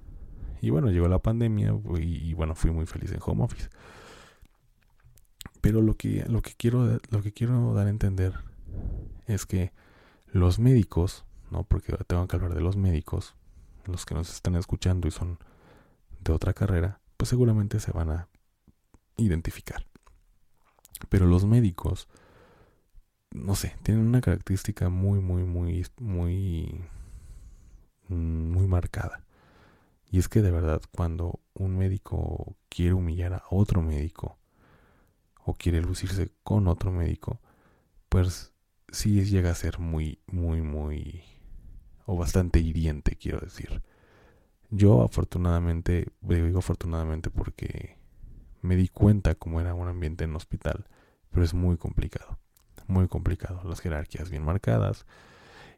Y 0.60 0.70
bueno, 0.70 0.90
llegó 0.90 1.08
la 1.08 1.20
pandemia 1.20 1.74
y, 1.98 2.34
bueno, 2.34 2.54
fui 2.54 2.70
muy 2.70 2.86
feliz 2.86 3.12
en 3.12 3.20
home 3.24 3.44
office. 3.44 3.68
Pero 5.60 5.80
lo 5.80 5.94
que, 5.94 6.24
lo 6.28 6.42
que, 6.42 6.52
quiero, 6.56 6.98
lo 7.10 7.22
que 7.22 7.32
quiero 7.32 7.74
dar 7.74 7.86
a 7.86 7.90
entender 7.90 8.34
es 9.26 9.46
que 9.46 9.72
los 10.26 10.58
médicos, 10.58 11.24
¿no? 11.50 11.64
Porque 11.64 11.92
tengo 12.06 12.26
que 12.26 12.36
hablar 12.36 12.54
de 12.54 12.60
los 12.60 12.76
médicos, 12.76 13.36
los 13.86 14.06
que 14.06 14.14
nos 14.14 14.32
están 14.32 14.56
escuchando 14.56 15.08
y 15.08 15.10
son 15.10 15.38
de 16.20 16.32
otra 16.32 16.52
carrera, 16.52 17.00
pues 17.16 17.28
seguramente 17.28 17.80
se 17.80 17.92
van 17.92 18.10
a 18.10 18.28
identificar. 19.16 19.86
Pero 21.08 21.26
los 21.26 21.44
médicos, 21.44 22.08
no 23.30 23.54
sé, 23.54 23.76
tienen 23.82 24.06
una 24.06 24.20
característica 24.20 24.88
muy, 24.88 25.20
muy, 25.20 25.44
muy, 25.44 25.86
muy 25.98 26.90
muy 28.10 28.66
marcada. 28.66 29.24
Y 30.10 30.18
es 30.18 30.28
que 30.28 30.42
de 30.42 30.50
verdad 30.50 30.82
cuando 30.92 31.40
un 31.54 31.76
médico 31.76 32.56
quiere 32.68 32.94
humillar 32.94 33.32
a 33.34 33.44
otro 33.50 33.82
médico 33.82 34.38
o 35.44 35.54
quiere 35.54 35.80
lucirse 35.80 36.32
con 36.42 36.66
otro 36.66 36.90
médico, 36.90 37.40
pues 38.08 38.52
sí 38.90 39.24
llega 39.24 39.50
a 39.50 39.54
ser 39.54 39.78
muy, 39.78 40.20
muy, 40.26 40.62
muy 40.62 41.22
o 42.10 42.16
bastante 42.16 42.58
hiriente, 42.58 43.14
quiero 43.14 43.38
decir. 43.38 43.82
Yo 44.68 45.02
afortunadamente, 45.02 46.08
digo 46.22 46.58
afortunadamente 46.58 47.30
porque 47.30 47.98
me 48.62 48.74
di 48.74 48.88
cuenta 48.88 49.36
cómo 49.36 49.60
era 49.60 49.74
un 49.74 49.86
ambiente 49.86 50.24
en 50.24 50.34
hospital, 50.34 50.88
pero 51.30 51.44
es 51.44 51.54
muy 51.54 51.76
complicado, 51.76 52.40
muy 52.88 53.06
complicado, 53.06 53.62
las 53.62 53.78
jerarquías 53.78 54.28
bien 54.28 54.42
marcadas 54.42 55.06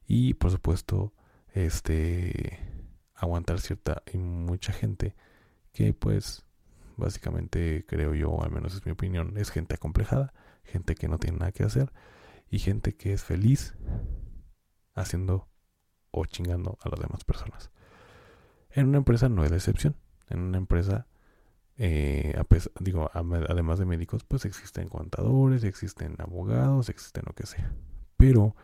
y 0.07 0.33
por 0.33 0.51
supuesto, 0.51 1.13
este 1.53 2.59
aguantar 3.15 3.61
cierta 3.61 4.03
y 4.11 4.17
mucha 4.17 4.73
gente 4.73 5.15
que 5.75 5.93
pues 5.93 6.47
básicamente 6.97 7.85
creo 7.87 8.15
yo, 8.15 8.43
al 8.43 8.51
menos 8.51 8.75
es 8.75 8.87
mi 8.87 8.93
opinión, 8.93 9.37
es 9.37 9.51
gente 9.51 9.75
acomplejada, 9.75 10.33
gente 10.65 10.95
que 10.95 11.09
no 11.09 11.19
tiene 11.19 11.41
nada 11.41 11.53
que 11.53 11.65
hacer 11.65 11.93
y 12.49 12.59
gente 12.59 12.95
que 12.97 13.13
es 13.13 13.23
feliz 13.23 13.75
haciendo 14.95 15.52
o 16.13 16.25
chingando 16.27 16.79
a 16.83 16.89
las 16.89 17.01
demás 17.01 17.25
personas. 17.25 17.71
En 18.71 18.89
una 18.89 18.99
empresa 18.99 19.29
no 19.29 19.45
es 19.45 19.51
la 19.51 19.57
excepción. 19.57 19.97
En 20.29 20.41
una 20.41 20.59
empresa, 20.59 21.07
eh, 21.77 22.41
digo, 22.81 23.11
además 23.13 23.79
de 23.79 23.85
médicos, 23.85 24.25
pues 24.25 24.45
existen 24.45 24.89
contadores, 24.89 25.65
existen 25.65 26.17
abogados, 26.19 26.89
existen 26.89 27.25
lo 27.27 27.35
que 27.35 27.47
sea. 27.47 27.73
Pero 28.17 28.55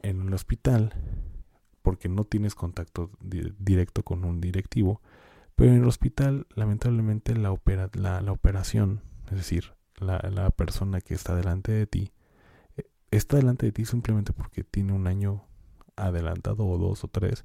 en 0.00 0.20
un 0.22 0.32
hospital, 0.32 0.94
porque 1.82 2.08
no 2.08 2.24
tienes 2.24 2.54
contacto 2.54 3.10
directo 3.20 4.04
con 4.04 4.24
un 4.24 4.40
directivo, 4.40 5.02
pero 5.56 5.72
en 5.72 5.82
el 5.82 5.86
hospital, 5.86 6.46
lamentablemente, 6.54 7.36
la, 7.36 7.52
opera, 7.52 7.90
la, 7.92 8.32
operación, 8.32 9.02
es 9.26 9.36
decir, 9.36 9.74
la, 9.98 10.18
la, 10.32 10.50
persona 10.50 11.02
que 11.02 11.12
está 11.12 11.34
delante 11.34 11.72
de 11.72 11.86
ti, 11.86 12.12
eh, 12.78 12.86
está 13.10 13.36
delante 13.36 13.66
de 13.66 13.72
ti 13.72 13.84
simplemente 13.84 14.32
porque 14.32 14.64
tiene 14.64 14.94
un 14.94 15.06
año 15.06 15.49
adelantado 16.06 16.66
o 16.66 16.78
dos 16.78 17.04
o 17.04 17.08
tres 17.08 17.44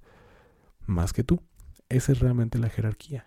más 0.86 1.14
que 1.14 1.24
tú. 1.24 1.42
Esa 1.90 2.12
es 2.12 2.20
realmente 2.20 2.58
la 2.58 2.70
jerarquía. 2.70 3.26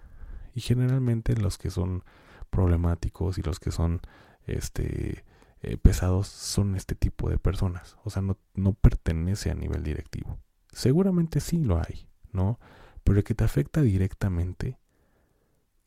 Y 0.54 0.60
generalmente 0.60 1.36
los 1.36 1.58
que 1.58 1.70
son 1.70 2.04
problemáticos 2.50 3.38
y 3.38 3.42
los 3.42 3.60
que 3.60 3.70
son 3.70 4.00
este 4.46 5.24
eh, 5.60 5.76
pesados 5.76 6.28
son 6.28 6.76
este 6.76 6.94
tipo 6.94 7.30
de 7.30 7.38
personas. 7.38 7.96
O 8.04 8.10
sea, 8.10 8.22
no, 8.22 8.38
no 8.54 8.74
pertenece 8.74 9.50
a 9.50 9.54
nivel 9.54 9.82
directivo. 9.82 10.38
Seguramente 10.72 11.40
sí 11.40 11.58
lo 11.58 11.78
hay, 11.78 12.08
¿no? 12.32 12.58
Pero 13.04 13.18
el 13.18 13.24
que 13.24 13.34
te 13.34 13.44
afecta 13.44 13.82
directamente 13.82 14.78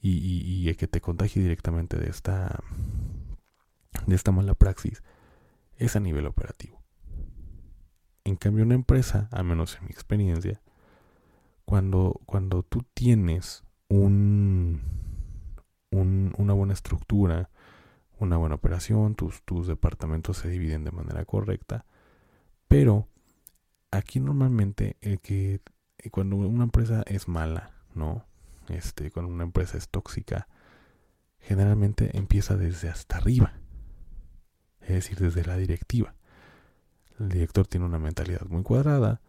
y, 0.02 0.68
el 0.68 0.78
que 0.78 0.88
te 0.88 1.00
contagie 1.00 1.42
directamente 1.42 1.98
de 1.98 2.10
esta, 2.10 2.60
de 4.08 4.16
esta 4.16 4.32
mala 4.32 4.56
praxis 4.56 5.04
es 5.78 5.96
a 5.96 6.00
nivel 6.00 6.26
operativo. 6.26 6.81
En 8.24 8.36
cambio, 8.36 8.64
una 8.64 8.76
empresa, 8.76 9.28
a 9.32 9.42
menos 9.44 9.78
en 9.78 9.86
mi 9.86 9.92
experiencia, 9.92 10.62
cuando, 11.66 12.20
cuando 12.26 12.64
tú 12.64 12.84
tienes 12.94 13.64
un, 13.88 14.82
una 15.90 16.54
buena 16.54 16.74
estructura, 16.74 17.50
una 18.20 18.38
buena 18.38 18.56
operación, 18.56 19.16
tus, 19.16 19.42
tus 19.44 19.68
departamentos 19.68 20.38
se 20.38 20.50
dividen 20.50 20.84
de 20.84 20.92
manera 20.92 21.26
correcta, 21.26 21.86
pero 22.68 23.08
aquí 23.90 24.20
normalmente 24.20 24.98
el 25.02 25.20
que 25.20 25.62
cuando 26.12 26.36
una 26.36 26.64
empresa 26.64 27.04
es 27.08 27.28
mala, 27.28 27.72
¿no? 27.96 28.26
Este, 28.70 29.12
cuando 29.12 29.32
una 29.32 29.44
empresa 29.44 29.78
es 29.78 29.90
tóxica, 29.90 30.48
generalmente 31.40 32.16
empieza 32.18 32.56
desde 32.56 32.90
hasta 32.90 33.18
arriba, 33.18 33.54
es 34.82 34.90
decir, 34.90 35.18
desde 35.18 35.44
la 35.44 35.58
directiva 35.58 36.14
el 37.22 37.30
director 37.30 37.68
tiene 37.68 37.86
una 37.86 38.00
mentalidad 38.00 38.46
muy 38.48 38.64
cuadrada, 38.64 39.22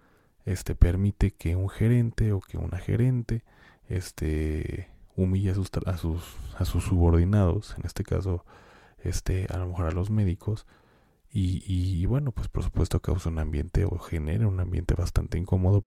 este 0.45 0.75
permite 0.75 1.33
que 1.33 1.57
un 1.57 1.69
gerente 1.69 2.33
o 2.33 2.41
que 2.41 2.57
una 2.57 2.79
gerente 2.79 3.45
este 3.89 4.89
humille 5.15 5.51
a 5.51 5.97
sus, 5.97 6.85
subordinados, 6.85 7.75
en 7.79 7.87
este 7.87 8.03
caso 8.03 8.45
este 8.99 9.47
a 9.51 9.59
lo 9.59 9.69
mejor 9.69 9.87
a 9.87 9.93
los 9.93 10.11
médicos 10.11 10.67
y, 11.31 11.63
y 11.67 12.05
bueno, 12.07 12.33
pues 12.33 12.49
por 12.49 12.63
supuesto 12.63 13.01
causa 13.01 13.29
un 13.29 13.39
ambiente 13.39 13.85
o 13.85 13.99
genera 13.99 14.47
un 14.47 14.61
ambiente 14.61 14.95
bastante 14.95 15.39
incómodo. 15.39 15.83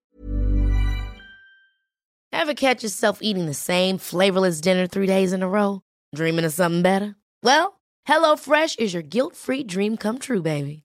Ever 2.32 2.54
catch 2.54 2.84
yourself 2.84 3.20
eating 3.22 3.46
the 3.46 3.54
same 3.54 3.98
flavorless 3.98 4.62
dinner 4.62 4.88
three 4.88 5.08
days 5.08 5.34
in 5.34 5.42
a 5.42 5.48
row? 5.48 5.82
Dreaming 6.14 6.46
of 6.46 6.54
something 6.54 6.82
better? 6.82 7.16
Well, 7.42 7.80
HelloFresh 8.08 8.78
is 8.78 8.94
your 8.94 9.04
guilt-free 9.04 9.64
dream 9.64 9.98
come 9.98 10.20
true, 10.20 10.42
baby. 10.42 10.85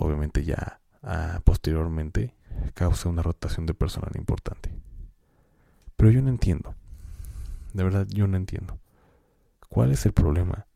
obviamente 0.00 0.44
ya 0.44 0.80
ah, 1.02 1.40
posteriormente 1.44 2.34
causa 2.74 3.08
una 3.08 3.22
rotación 3.22 3.66
de 3.66 3.74
personal 3.74 4.12
importante. 4.16 4.72
Pero 5.96 6.10
yo 6.10 6.22
no 6.22 6.30
entiendo, 6.30 6.74
de 7.74 7.84
verdad 7.84 8.06
yo 8.08 8.26
no 8.26 8.36
entiendo, 8.36 8.78
¿cuál 9.68 9.92
es 9.92 10.06
el 10.06 10.12
problema 10.12 10.66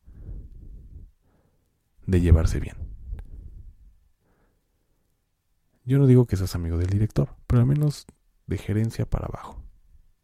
de 2.07 2.21
llevarse 2.21 2.61
bien? 2.61 2.77
Yo 5.87 5.99
no 5.99 6.07
digo 6.07 6.27
que 6.27 6.37
seas 6.37 6.55
amigo 6.55 6.79
del 6.79 6.91
director, 6.91 7.35
pero 7.47 7.61
al 7.61 7.67
menos 7.67 8.07
de 8.47 8.59
gerencia 8.59 9.07
para 9.07 9.27
abajo. 9.27 9.63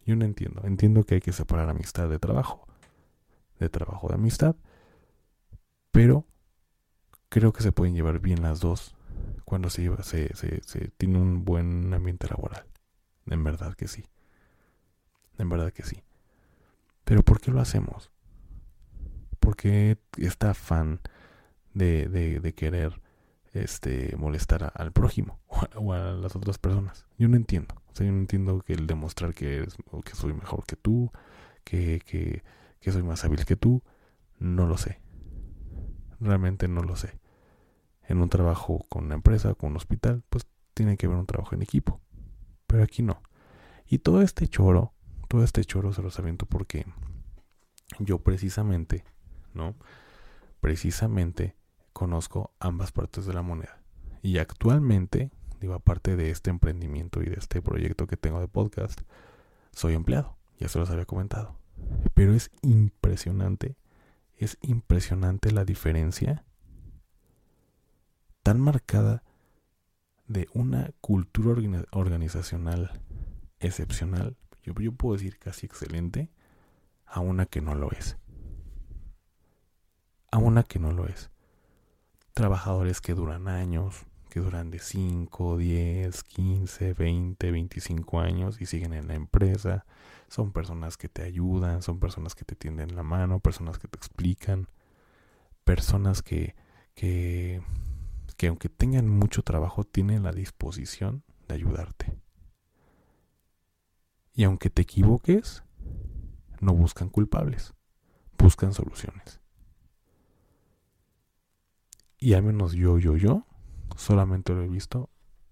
Yo 0.07 0.17
no 0.17 0.25
entiendo, 0.25 0.63
entiendo 0.65 1.05
que 1.05 1.17
hay 1.17 1.21
que 1.21 1.33
separar 1.33 1.69
amistad 1.69 2.09
de 2.09 2.19
trabajo, 2.19 2.67
de 3.59 3.69
trabajo 3.69 4.09
de 4.09 4.15
amistad, 4.15 4.57
pero 5.91 6.27
creo 7.31 7.53
que 7.55 7.63
se 7.63 7.73
pueden 7.73 7.95
llevar 7.95 8.19
bien 8.19 8.43
las 8.43 8.61
dos 8.61 8.95
cuando 9.47 9.71
se, 9.71 9.91
se, 10.03 10.37
se, 10.37 10.63
se 10.63 10.89
tiene 10.99 11.19
un 11.19 11.45
buen 11.45 11.95
ambiente 11.95 12.29
laboral. 12.29 12.67
En 13.27 13.43
verdad 13.43 13.75
que 13.75 13.89
sí. 13.89 14.05
En 15.39 15.49
verdad 15.49 15.73
que 15.73 15.83
sí. 15.83 16.03
Pero 17.05 17.23
¿por 17.23 17.41
qué 17.41 17.51
lo 17.51 17.61
hacemos? 17.61 18.11
¿Por 19.39 19.57
qué 19.57 19.99
esta 20.19 20.51
afán 20.51 21.01
de, 21.73 22.09
de, 22.09 22.41
de 22.41 22.55
querer 22.55 23.01
este, 23.53 24.15
molestar 24.17 24.73
al 24.75 24.93
prójimo 24.93 25.41
o 25.77 25.93
a, 25.93 26.13
las 26.13 26.37
otras 26.37 26.59
personas? 26.59 27.07
Yo 27.17 27.29
no 27.29 27.37
entiendo. 27.37 27.75
O 27.93 27.97
sea, 27.97 28.07
yo 28.07 28.13
no 28.13 28.19
entiendo 28.19 28.61
que 28.61 28.75
el 28.75 28.87
demostrar 28.87 29.35
que, 29.35 29.59
eres, 29.59 29.77
que 30.05 30.15
soy 30.15 30.35
mejor 30.35 30.65
que 30.67 30.77
tú, 30.77 31.11
que, 31.65 32.01
que, 32.05 32.43
que 32.81 32.93
soy 32.93 33.03
más 33.03 33.25
hábil 33.25 33.45
que 33.45 33.57
tú, 33.57 33.83
no 34.39 34.67
lo 34.67 34.77
sé. 34.77 35.01
Realmente 36.21 36.69
no 36.69 36.83
lo 36.83 36.97
sé 36.97 37.19
en 38.11 38.21
un 38.21 38.29
trabajo 38.29 38.85
con 38.89 39.05
una 39.05 39.15
empresa, 39.15 39.55
con 39.55 39.71
un 39.71 39.77
hospital, 39.77 40.25
pues 40.31 40.45
tiene 40.75 40.97
que 40.97 41.07
haber 41.07 41.19
un 41.19 41.27
trabajo 41.27 41.55
en 41.55 41.63
equipo. 41.63 42.01
Pero 42.67 42.83
aquí 42.83 43.03
no. 43.03 43.23
Y 43.87 43.99
todo 43.99 44.21
este 44.21 44.49
choro, 44.49 44.93
todo 45.29 45.45
este 45.45 45.65
choro 45.65 45.93
se 45.93 46.03
los 46.03 46.19
aviento 46.19 46.45
porque 46.45 46.87
yo 48.01 48.19
precisamente, 48.19 49.05
¿no? 49.55 49.77
Precisamente 50.61 51.57
conozco 51.93 52.53
ambas 52.59 52.91
partes 52.91 53.27
de 53.27 53.33
la 53.33 53.43
moneda. 53.43 53.81
Y 54.23 54.39
actualmente, 54.39 55.31
digo, 55.61 55.75
aparte 55.75 56.17
de 56.17 56.31
este 56.31 56.51
emprendimiento 56.51 57.23
y 57.23 57.27
de 57.27 57.37
este 57.37 57.63
proyecto 57.63 58.09
que 58.09 58.17
tengo 58.17 58.41
de 58.41 58.49
podcast, 58.49 59.03
soy 59.71 59.95
empleado. 59.95 60.37
Ya 60.59 60.69
se 60.69 60.81
los 60.81 60.91
había 60.91 61.07
comentado. 61.07 61.57
pero 62.15 62.35
es 62.35 62.51
impresionante, 62.63 63.77
es 64.45 64.59
impresionante 64.63 65.51
la 65.51 65.65
diferencia 65.65 66.45
tan 68.43 68.59
marcada 68.61 69.23
de 70.27 70.49
una 70.55 70.93
cultura 71.01 71.55
organizacional 71.93 73.03
excepcional, 73.59 74.37
yo, 74.63 74.75
puedo 74.93 75.17
decir 75.17 75.39
casi 75.39 75.67
excelente, 75.67 76.31
a 77.05 77.21
una 77.21 77.47
que 77.47 77.61
no 77.61 77.75
lo 77.75 77.91
es. 77.93 78.17
A 80.31 80.39
una 80.39 80.63
que 80.63 80.79
no 80.79 80.93
lo 80.93 81.07
es. 81.07 81.31
Trabajadores 82.33 83.01
que 83.01 83.15
duran 83.15 83.49
años, 83.49 84.07
que 84.31 84.41
duran 84.41 84.71
de 84.71 84.79
5, 84.79 85.59
10, 85.59 86.25
15, 86.25 86.95
20, 86.95 87.51
25 87.51 88.21
años 88.21 88.61
y 88.61 88.67
siguen 88.67 88.95
en 88.95 89.09
la 89.09 89.15
empresa. 89.15 89.85
Son 90.29 90.53
personas 90.53 90.97
que 90.97 91.09
te 91.09 91.23
ayudan, 91.23 91.83
son 91.83 92.01
personas 92.01 92.35
que 92.35 92.45
te 92.45 92.57
tienden 92.57 92.97
la 92.97 93.03
mano, 93.03 93.41
personas 93.41 93.79
que 93.79 93.89
te 93.89 93.99
explican, 93.99 94.69
personas 95.65 96.23
que, 96.23 96.55
que, 96.95 97.61
que 98.37 98.47
aunque 98.47 98.69
tengan 98.69 99.09
mucho 99.09 99.43
trabajo, 99.43 99.85
tienen 99.85 100.23
la 100.23 100.33
disposición 100.33 101.25
de 101.49 101.55
ayudarte. 101.55 102.17
Y 104.33 104.45
aunque 104.45 104.71
te 104.71 104.83
equivoques, 104.83 105.65
no 106.61 106.73
buscan 106.73 107.09
culpables, 107.09 107.75
buscan 108.39 108.73
soluciones. 108.73 109.41
Y 112.19 112.35
al 112.35 112.43
menos 112.43 112.73
yo, 112.73 112.99
yo, 112.99 113.17
yo, 113.17 113.47
solamente 114.01 114.55
lo 114.55 114.63
he 114.63 114.69
visto 114.69 115.11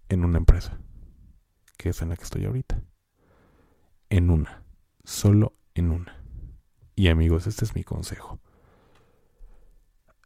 en 0.08 0.24
una 0.24 0.38
empresa, 0.38 0.80
que 1.76 1.90
es 1.90 2.00
en 2.00 2.08
la 2.08 2.16
que 2.16 2.24
estoy 2.24 2.46
ahorita. 2.46 2.82
En 4.08 4.30
una, 4.30 4.64
solo 5.04 5.52
en 5.74 5.90
una. 5.90 6.24
Y 6.96 7.08
amigos, 7.08 7.46
este 7.46 7.66
es 7.66 7.74
mi 7.74 7.84
consejo. 7.84 8.40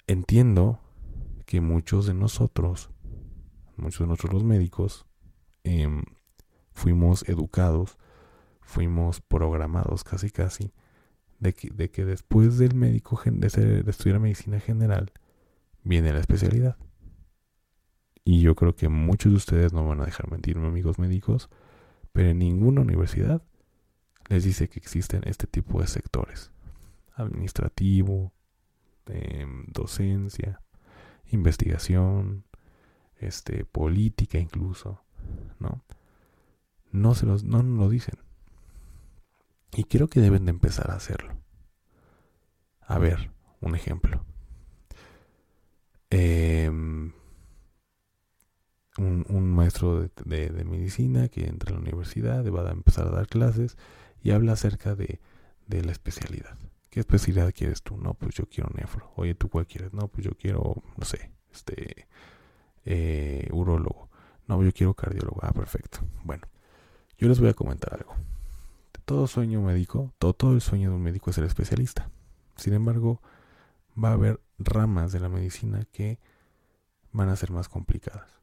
Entiendo 0.06 0.78
que 1.46 1.60
muchos 1.60 2.06
de 2.06 2.14
nosotros, 2.14 2.90
muchos 3.76 4.00
de 4.00 4.06
nosotros 4.06 4.34
los 4.34 4.44
médicos, 4.44 5.04
em, 5.64 6.04
fuimos 6.72 7.28
educados, 7.28 7.98
fuimos 8.60 9.20
programados 9.20 10.04
casi 10.04 10.30
casi, 10.30 10.72
de 11.40 11.54
que, 11.54 11.70
de 11.70 11.90
que 11.90 12.04
después 12.04 12.56
del 12.56 12.76
médico, 12.76 13.20
de, 13.24 13.82
de 13.82 13.90
estudiar 13.90 14.20
medicina 14.20 14.60
general, 14.60 15.12
viene 15.82 16.12
la 16.12 16.20
especialidad. 16.20 16.76
Y 18.24 18.40
yo 18.40 18.54
creo 18.54 18.76
que 18.76 18.88
muchos 18.88 19.32
de 19.32 19.36
ustedes 19.36 19.72
no 19.72 19.86
van 19.86 20.00
a 20.00 20.04
dejar 20.04 20.30
mentirme, 20.30 20.68
amigos 20.68 20.98
médicos, 20.98 21.50
pero 22.12 22.30
en 22.30 22.38
ninguna 22.38 22.82
universidad 22.82 23.42
les 24.28 24.44
dice 24.44 24.68
que 24.68 24.78
existen 24.78 25.22
este 25.26 25.46
tipo 25.46 25.80
de 25.80 25.88
sectores. 25.88 26.52
Administrativo, 27.14 28.32
em, 29.06 29.66
docencia, 29.66 30.60
investigación, 31.30 32.44
este, 33.16 33.64
política 33.64 34.38
incluso, 34.38 35.02
¿no? 35.58 35.82
No 36.92 37.14
se 37.14 37.26
los, 37.26 37.42
no 37.42 37.62
nos 37.62 37.78
lo 37.78 37.88
dicen. 37.88 38.18
Y 39.74 39.84
creo 39.84 40.08
que 40.08 40.20
deben 40.20 40.44
de 40.44 40.50
empezar 40.50 40.90
a 40.90 40.96
hacerlo. 40.96 41.34
A 42.80 42.98
ver, 42.98 43.32
un 43.60 43.74
ejemplo. 43.74 44.24
Eh, 46.10 46.70
un, 49.02 49.54
maestro 49.54 50.08
de, 50.24 50.64
medicina 50.64 51.28
que 51.28 51.46
entra 51.46 51.70
a 51.70 51.74
la 51.74 51.80
universidad, 51.80 52.44
va 52.50 52.68
a 52.68 52.72
empezar 52.72 53.06
a 53.06 53.10
dar 53.10 53.26
clases 53.26 53.76
y 54.22 54.30
habla 54.30 54.52
acerca 54.52 54.94
de, 54.94 55.20
la 55.68 55.92
especialidad. 55.92 56.58
¿Qué 56.90 57.00
especialidad 57.00 57.52
quieres 57.54 57.82
tú? 57.82 57.96
No, 57.96 58.14
pues 58.14 58.34
yo 58.34 58.44
quiero 58.46 58.70
nefro. 58.74 59.10
Oye, 59.16 59.34
¿tú 59.34 59.48
cuál 59.48 59.66
quieres? 59.66 59.92
No, 59.94 60.08
pues 60.08 60.26
yo 60.26 60.32
quiero, 60.32 60.82
no 60.96 61.04
sé, 61.04 61.32
este, 61.52 62.06
eh. 62.84 63.48
No, 64.48 64.62
yo 64.62 64.72
quiero 64.72 64.92
cardiólogo. 64.92 65.38
Ah, 65.42 65.52
perfecto. 65.52 66.00
Bueno, 66.24 66.42
yo 67.16 67.28
les 67.28 67.40
voy 67.40 67.48
a 67.48 67.54
comentar 67.54 67.94
algo. 67.94 68.14
Todo 69.06 69.26
sueño 69.26 69.62
médico, 69.62 70.12
todo, 70.18 70.34
todo 70.34 70.52
el 70.52 70.60
sueño 70.60 70.90
de 70.90 70.96
un 70.96 71.02
médico 71.02 71.30
es 71.30 71.36
ser 71.36 71.44
especialista. 71.44 72.10
Sin 72.56 72.74
embargo, 72.74 73.22
va 73.96 74.10
a 74.10 74.12
haber 74.12 74.40
ramas 74.58 75.12
de 75.12 75.20
la 75.20 75.30
medicina 75.30 75.86
que 75.90 76.18
van 77.12 77.30
a 77.30 77.36
ser 77.36 77.50
más 77.50 77.68
complicadas 77.68 78.41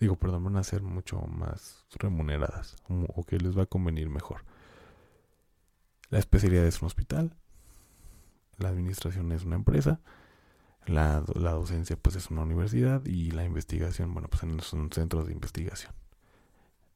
digo, 0.00 0.16
perdón, 0.16 0.44
van 0.44 0.56
a 0.56 0.64
ser 0.64 0.82
mucho 0.82 1.20
más 1.20 1.84
remuneradas 1.98 2.76
o 2.88 3.22
que 3.24 3.38
les 3.38 3.56
va 3.56 3.64
a 3.64 3.66
convenir 3.66 4.08
mejor. 4.08 4.44
La 6.08 6.18
especialidad 6.18 6.64
es 6.64 6.80
un 6.80 6.86
hospital, 6.86 7.36
la 8.56 8.70
administración 8.70 9.30
es 9.30 9.44
una 9.44 9.56
empresa, 9.56 10.00
la, 10.86 11.20
docencia 11.20 11.96
pues 11.96 12.16
es 12.16 12.30
una 12.30 12.42
universidad 12.42 13.04
y 13.04 13.30
la 13.30 13.44
investigación, 13.44 14.12
bueno, 14.12 14.28
pues 14.28 14.42
son 14.64 14.90
centros 14.90 15.26
de 15.26 15.32
investigación. 15.32 15.92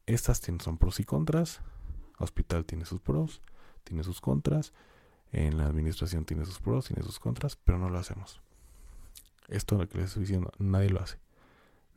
Estas 0.05 0.41
son 0.59 0.77
pros 0.77 0.99
y 0.99 1.03
contras, 1.03 1.61
hospital 2.19 2.65
tiene 2.65 2.85
sus 2.85 2.99
pros, 2.99 3.41
tiene 3.83 4.03
sus 4.03 4.19
contras, 4.19 4.73
en 5.31 5.57
la 5.57 5.65
administración 5.65 6.25
tiene 6.25 6.45
sus 6.45 6.59
pros, 6.59 6.87
tiene 6.87 7.03
sus 7.03 7.19
contras, 7.19 7.55
pero 7.55 7.77
no 7.77 7.89
lo 7.89 7.99
hacemos. 7.99 8.41
Esto 9.47 9.77
lo 9.77 9.87
que 9.87 9.97
les 9.97 10.07
estoy 10.07 10.21
diciendo, 10.21 10.51
nadie 10.57 10.89
lo 10.89 11.01
hace. 11.01 11.24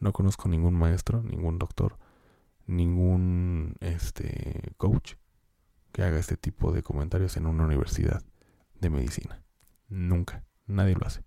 No 0.01 0.13
conozco 0.13 0.49
ningún 0.49 0.75
maestro, 0.75 1.23
ningún 1.23 1.59
doctor, 1.59 1.99
ningún 2.67 3.77
este 3.81 4.75
coach 4.77 5.15
que 5.93 6.03
haga 6.03 6.19
este 6.19 6.37
tipo 6.37 6.73
de 6.73 6.83
comentarios 6.83 7.37
en 7.37 7.47
una 7.47 7.65
universidad 7.65 8.23
de 8.81 8.91
medicina. 8.91 9.43
Nunca, 9.89 10.45
nadie 10.67 10.95
lo 10.95 11.07
hace. 11.07 11.25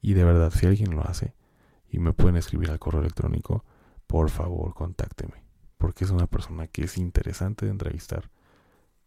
Y 0.00 0.14
de 0.14 0.24
verdad, 0.24 0.50
si 0.50 0.66
alguien 0.66 0.94
lo 0.94 1.02
hace 1.02 1.34
y 1.88 1.98
me 1.98 2.12
pueden 2.12 2.36
escribir 2.36 2.70
al 2.70 2.78
correo 2.78 3.00
electrónico, 3.00 3.64
por 4.06 4.30
favor, 4.30 4.74
contácteme, 4.74 5.44
porque 5.78 6.04
es 6.04 6.10
una 6.10 6.26
persona 6.26 6.66
que 6.66 6.84
es 6.84 6.98
interesante 6.98 7.66
de 7.66 7.72
entrevistar 7.72 8.30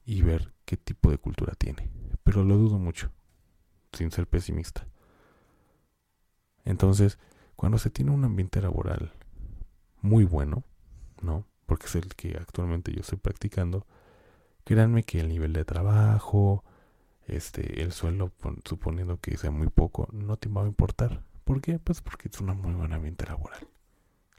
y 0.05 0.21
ver 0.21 0.53
qué 0.65 0.77
tipo 0.77 1.11
de 1.11 1.17
cultura 1.17 1.53
tiene. 1.55 1.91
Pero 2.23 2.43
lo 2.43 2.57
dudo 2.57 2.79
mucho, 2.79 3.11
sin 3.91 4.11
ser 4.11 4.27
pesimista. 4.27 4.87
Entonces, 6.63 7.19
cuando 7.57 7.79
se 7.79 7.89
tiene 7.89 8.11
un 8.11 8.23
ambiente 8.23 8.61
laboral 8.61 9.11
muy 10.01 10.23
bueno, 10.23 10.63
¿no? 11.21 11.43
Porque 11.65 11.87
es 11.87 11.95
el 11.95 12.15
que 12.15 12.37
actualmente 12.37 12.93
yo 12.93 13.01
estoy 13.01 13.17
practicando, 13.17 13.85
créanme 14.63 15.03
que 15.03 15.19
el 15.19 15.27
nivel 15.27 15.53
de 15.53 15.65
trabajo, 15.65 16.63
este, 17.25 17.81
el 17.81 17.91
sueldo, 17.91 18.31
suponiendo 18.63 19.19
que 19.19 19.35
sea 19.37 19.51
muy 19.51 19.67
poco, 19.67 20.07
no 20.13 20.37
te 20.37 20.47
va 20.49 20.63
a 20.63 20.67
importar. 20.67 21.23
¿Por 21.43 21.59
qué? 21.59 21.79
Pues 21.79 22.01
porque 22.01 22.29
es 22.29 22.39
un 22.39 22.55
muy 22.61 22.73
buen 22.73 22.93
ambiente 22.93 23.25
laboral. 23.25 23.67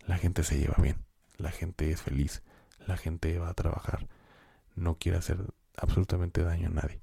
La 0.07 0.17
gente 0.17 0.45
se 0.45 0.57
lleva 0.57 0.77
bien, 0.81 0.97
la 1.39 1.51
gente 1.51 1.91
es 1.91 2.01
feliz, 2.01 2.43
la 2.87 2.97
gente 2.97 3.37
va 3.41 3.49
a 3.51 3.55
trabajar, 3.55 4.09
no 4.77 4.97
quiere 4.97 5.19
hacer 5.19 5.39
absolutamente 5.77 6.45
daño 6.45 6.69
a 6.69 6.73
nadie. 6.73 7.01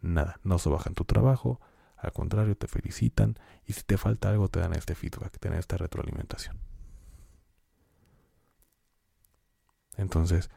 Nada, 0.00 0.40
no 0.44 0.58
se 0.58 0.70
baja 0.70 0.88
en 0.88 0.94
tu 0.94 1.04
trabajo, 1.04 1.60
al 1.98 2.12
contrario, 2.12 2.56
te 2.56 2.68
felicitan 2.68 3.38
y 3.66 3.72
si 3.72 3.82
te 3.82 3.98
falta 3.98 4.30
algo 4.30 4.48
te 4.48 4.60
dan 4.60 4.72
este 4.74 4.94
feedback, 4.94 5.38
te 5.38 5.48
dan 5.48 5.58
esta 5.58 5.76
retroalimentación. 5.76 6.58
Entonces, 9.96 10.48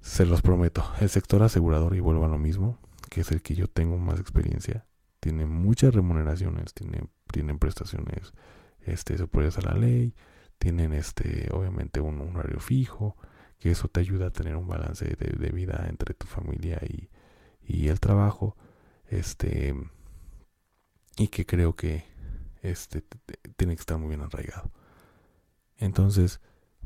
se 0.00 0.26
los 0.26 0.42
prometo, 0.42 0.84
el 1.00 1.08
sector 1.08 1.42
asegurador, 1.42 1.94
y 1.94 2.00
vuelvo 2.00 2.24
a 2.24 2.28
lo 2.28 2.38
mismo, 2.38 2.78
que 3.10 3.20
es 3.20 3.30
el 3.30 3.42
que 3.42 3.54
yo 3.54 3.68
tengo 3.68 3.96
más 3.98 4.18
experiencia, 4.18 4.86
tiene 5.20 5.46
muchas 5.46 5.94
remuneraciones, 5.94 6.74
tiene, 6.74 7.08
tienen 7.32 7.58
prestaciones 7.58 8.32
este, 8.80 9.18
superiores 9.18 9.58
a 9.58 9.62
la 9.62 9.74
ley, 9.74 10.14
tienen 10.58 10.92
este, 10.92 11.48
obviamente 11.52 12.00
un, 12.00 12.20
horario 12.36 12.60
fijo, 12.60 13.16
que 13.58 13.70
eso 13.70 13.88
te 13.88 14.00
ayuda 14.00 14.28
a 14.28 14.32
tener 14.32 14.56
un 14.56 14.68
balance 14.68 15.04
de, 15.04 15.50
vida 15.50 15.86
entre 15.88 16.14
tu 16.14 16.26
familia 16.26 16.80
y, 16.82 17.10
y 17.62 17.88
el 17.88 18.00
trabajo 18.00 18.56
este 19.08 19.74
y 21.16 21.28
que 21.28 21.46
creo 21.46 21.74
que 21.74 22.04
este 22.62 23.02
tiene 23.56 23.74
que 23.74 23.80
estar 23.80 23.98
muy 23.98 24.08
bien 24.08 24.20
arraigado. 24.20 24.70
Entonces, 25.76 26.40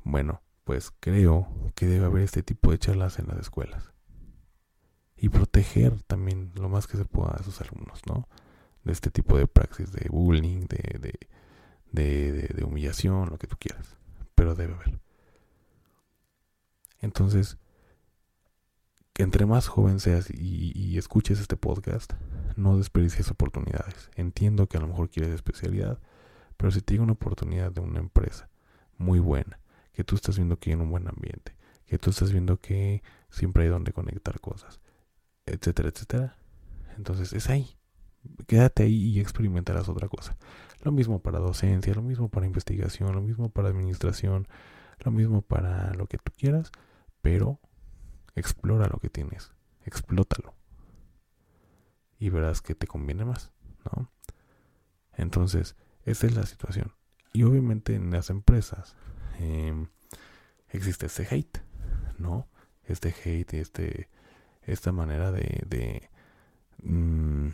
bueno, 0.05 0.43
pues 0.65 0.93
creo 1.01 1.49
que 1.75 1.87
debe 1.87 2.07
haber 2.07 2.23
este 2.23 2.43
tipo 2.43 2.71
de 2.71 2.79
charlas 2.79 3.19
en 3.19 3.29
las 3.29 3.39
escuelas. 3.39 3.93
Y 5.17 5.29
proteger 5.29 6.03
también 6.03 6.53
lo 6.57 6.69
más 6.69 6.87
que 6.87 6.97
se 6.97 7.05
pueda 7.05 7.31
a 7.31 7.43
sus 7.43 7.61
alumnos, 7.61 8.01
¿no? 8.07 8.29
De 8.85 8.93
este 8.93 9.11
tipo 9.11 9.39
de 9.39 9.47
praxis 9.47 9.93
de 9.93 10.09
bullying, 10.09 10.67
de, 10.67 10.99
de, 10.99 11.13
de, 11.93 12.49
de 12.49 12.65
humillación, 12.65 13.31
lo 13.31 13.39
que 13.39 13.47
tú 13.47 13.57
quieras. 13.59 13.97
Pero 14.35 14.55
debe 14.55 14.75
haber. 14.75 15.01
Entonces, 17.01 17.59
entre 19.17 19.47
más 19.47 19.69
joven 19.69 20.01
seas 20.01 20.29
y, 20.31 20.97
escuches 20.97 21.41
este 21.41 21.57
podcast, 21.57 22.13
no 22.57 22.77
desperdicies 22.77 23.31
oportunidades. 23.31 24.11
Entiendo 24.15 24.69
que 24.69 24.77
a 24.77 24.81
lo 24.81 24.89
mejor 24.89 25.11
quieres 25.11 25.35
especialidad, 25.35 25.99
pero 26.57 26.71
si 26.71 26.81
te 26.81 26.95
llega 26.95 27.05
una 27.05 27.15
oportunidad 27.15 27.73
de 27.73 27.81
una 27.81 28.01
empresa 28.01 28.49
muy 28.99 29.19
buena, 29.19 29.61
que 29.93 30.05
tú 30.05 30.15
estás 30.17 30.37
viendo 30.37 30.59
que 30.59 30.71
hay 30.71 30.77
un 30.77 30.91
buen 30.91 31.09
ambiente, 31.09 31.57
que 31.87 31.99
tú 31.99 32.11
estás 32.11 32.33
viendo 32.33 32.59
que 32.59 33.03
siempre 33.31 33.65
hay 33.65 33.69
donde 33.69 33.93
conectar 33.93 34.41
cosas, 34.41 34.81
etcétera, 35.45 35.91
etcétera. 35.91 36.37
Entonces 36.97 37.33
es 37.33 37.51
ahí. 37.51 37.77
Quédate 38.47 38.85
ahí 38.85 38.95
y 38.95 39.21
experimentarás 39.21 39.89
otra 39.89 40.09
cosa. 40.09 40.37
Lo 40.83 40.93
mismo 40.93 41.21
para 41.21 41.39
docencia, 41.39 41.95
lo 41.95 42.03
mismo 42.03 42.29
para 42.29 42.47
investigación, 42.47 43.15
lo 43.15 43.21
mismo 43.21 43.51
para 43.51 43.69
administración, 43.69 44.47
lo 45.01 45.11
mismo 45.11 45.43
para 45.43 45.93
lo 45.95 46.07
que 46.07 46.19
tú 46.19 46.33
quieras, 46.37 46.71
pero 47.21 47.61
explora 48.35 48.89
lo 48.89 48.99
que 48.99 49.11
tienes, 49.11 49.53
explótalo. 49.85 50.55
Y 52.19 52.31
verás 52.31 52.63
que 52.63 52.75
te 52.75 52.87
conviene 52.87 53.25
más, 53.25 53.53
¿no? 53.85 54.11
Entonces, 55.15 55.77
esa 56.05 56.27
es 56.27 56.35
la 56.35 56.47
situación. 56.47 56.95
Y 57.33 57.45
obviamente 57.45 57.95
en 57.95 58.11
las 58.11 58.31
empresas 58.31 58.97
em, 59.39 59.89
existe 60.69 61.07
ese 61.07 61.27
hate, 61.31 61.59
¿no? 62.19 62.49
Este 62.85 63.15
hate, 63.25 63.55
este, 63.55 64.09
esta 64.63 64.93
manera 64.93 65.33
de, 65.33 65.63
de, 65.67 66.11
mm, 66.83 67.49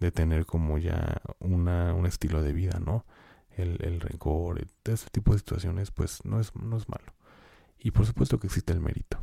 de 0.00 0.12
tener 0.12 0.46
como 0.46 0.78
ya 0.78 1.20
una, 1.40 1.94
un 1.94 2.06
estilo 2.06 2.42
de 2.42 2.52
vida, 2.52 2.78
¿no? 2.78 3.04
El, 3.56 3.78
el 3.84 4.00
rencor, 4.00 4.66
ese 4.84 5.08
tipo 5.10 5.32
de 5.32 5.38
situaciones, 5.38 5.90
pues 5.90 6.24
no 6.24 6.40
es, 6.40 6.54
no 6.56 6.76
es 6.76 6.88
malo. 6.88 7.14
Y 7.78 7.90
por 7.90 8.06
supuesto 8.06 8.38
que 8.38 8.46
existe 8.46 8.72
el 8.72 8.80
mérito. 8.80 9.18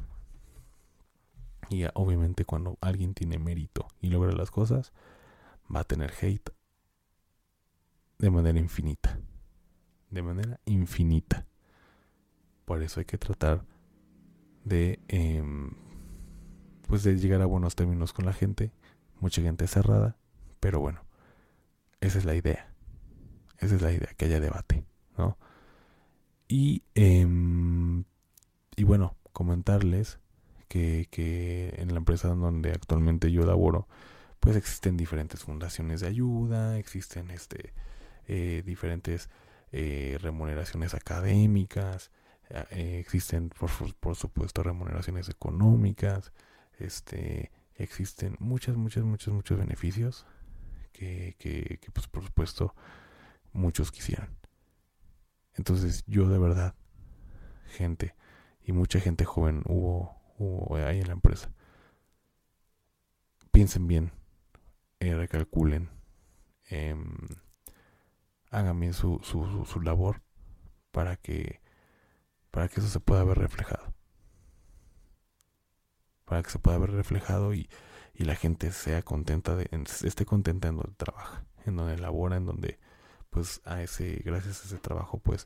Y 1.72 1.86
obviamente 1.94 2.44
cuando 2.44 2.78
alguien 2.82 3.14
tiene 3.14 3.40
mérito 3.40 3.88
y 4.02 4.10
logra 4.10 4.34
las 4.34 4.52
cosas, 4.52 4.92
va 5.74 5.80
a 5.80 5.84
tener 5.86 6.12
hate 6.22 6.50
de 8.20 8.30
manera 8.30 8.60
infinita. 8.60 9.18
De 10.10 10.22
manera 10.22 10.60
infinita. 10.66 11.48
Por 12.66 12.84
eso 12.84 13.00
hay 13.00 13.06
que 13.06 13.18
tratar 13.18 13.64
de, 14.66 15.00
em, 15.08 15.72
pues 16.88 17.04
de 17.04 17.18
llegar 17.18 17.42
a 17.42 17.46
buenos 17.46 17.76
términos 17.76 18.12
con 18.12 18.26
la 18.26 18.34
gente. 18.34 18.74
Mucha 19.22 19.42
gente 19.42 19.66
cerrada, 19.66 20.18
pero 20.60 20.82
bueno, 20.82 21.06
esa 22.02 22.18
es 22.18 22.26
la 22.26 22.36
idea. 22.36 22.74
Esa 23.60 23.76
es 23.76 23.82
la 23.82 23.94
idea, 23.94 24.10
que 24.18 24.26
haya 24.26 24.42
debate, 24.42 24.84
¿no? 25.18 25.38
Y, 26.50 26.84
em, 26.96 28.04
y 28.76 28.84
bueno, 28.84 29.16
comentarles 29.32 30.21
que, 30.72 31.74
en 31.78 31.90
la 31.90 31.98
empresa 31.98 32.30
donde 32.30 32.72
actualmente 32.72 33.32
yo 33.32 33.46
laboro, 33.46 33.88
pues 34.40 34.56
existen 34.56 34.98
diferentes 34.98 35.44
fundaciones 35.44 36.02
de 36.02 36.08
ayuda, 36.08 36.78
existen 36.78 37.30
este 37.32 37.74
eh, 38.28 38.64
diferentes 38.66 39.30
eh, 39.72 40.18
remuneraciones 40.22 40.94
académicas, 40.94 42.12
eh, 42.50 43.00
existen 43.00 43.50
por, 43.50 43.70
por, 43.96 44.16
supuesto 44.16 44.64
remuneraciones 44.64 45.30
económicas, 45.30 46.32
este, 46.80 47.52
existen 47.76 48.38
muchas, 48.40 48.78
muchas, 48.78 49.04
muchos, 49.04 49.34
muchos 49.34 49.58
beneficios 49.58 50.26
que, 50.94 51.36
que, 51.38 51.80
que 51.82 51.92
pues 51.92 52.08
por 52.08 52.24
supuesto 52.24 52.76
muchos 53.54 53.92
quisieran. 53.92 54.30
Entonces 55.56 56.04
yo 56.08 56.30
de 56.30 56.40
verdad, 56.40 56.76
gente, 57.68 58.16
y 58.64 58.72
mucha 58.72 59.00
gente 59.00 59.26
joven 59.26 59.64
hubo, 59.66 60.21
hubo 60.42 60.76
ahí 60.76 61.00
en 61.00 61.08
la 61.08 61.14
empresa, 61.14 61.52
piensen 63.52 63.88
bien, 63.88 64.12
recalculen, 65.00 65.90
eh, 66.70 66.96
hagan 68.50 68.80
bien 68.80 68.94
su, 68.94 69.20
su, 69.24 69.66
su, 69.66 69.82
labor 69.82 70.22
para 70.92 71.16
que, 71.16 71.62
para 72.52 72.68
que 72.68 72.80
eso 72.80 72.90
se 72.90 73.00
pueda 73.00 73.24
ver 73.24 73.38
reflejado. 73.38 73.94
Para 76.26 76.44
que 76.44 76.50
se 76.50 76.60
pueda 76.60 76.78
ver 76.78 76.92
reflejado 76.92 77.54
y, 77.54 77.70
y 78.14 78.24
la 78.26 78.36
gente 78.36 78.72
sea 78.72 79.02
contenta, 79.02 79.56
de, 79.56 79.70
esté 80.04 80.26
contenta 80.26 80.68
en 80.68 80.78
donde 80.78 80.94
trabaja, 80.96 81.46
en 81.66 81.76
donde 81.76 81.98
labora, 81.98 82.38
en 82.38 82.46
donde, 82.46 82.80
pues, 83.30 83.62
a 83.66 83.82
ese, 83.82 84.22
gracias 84.26 84.64
a 84.64 84.68
ese 84.68 84.78
trabajo, 84.78 85.20
pues, 85.20 85.46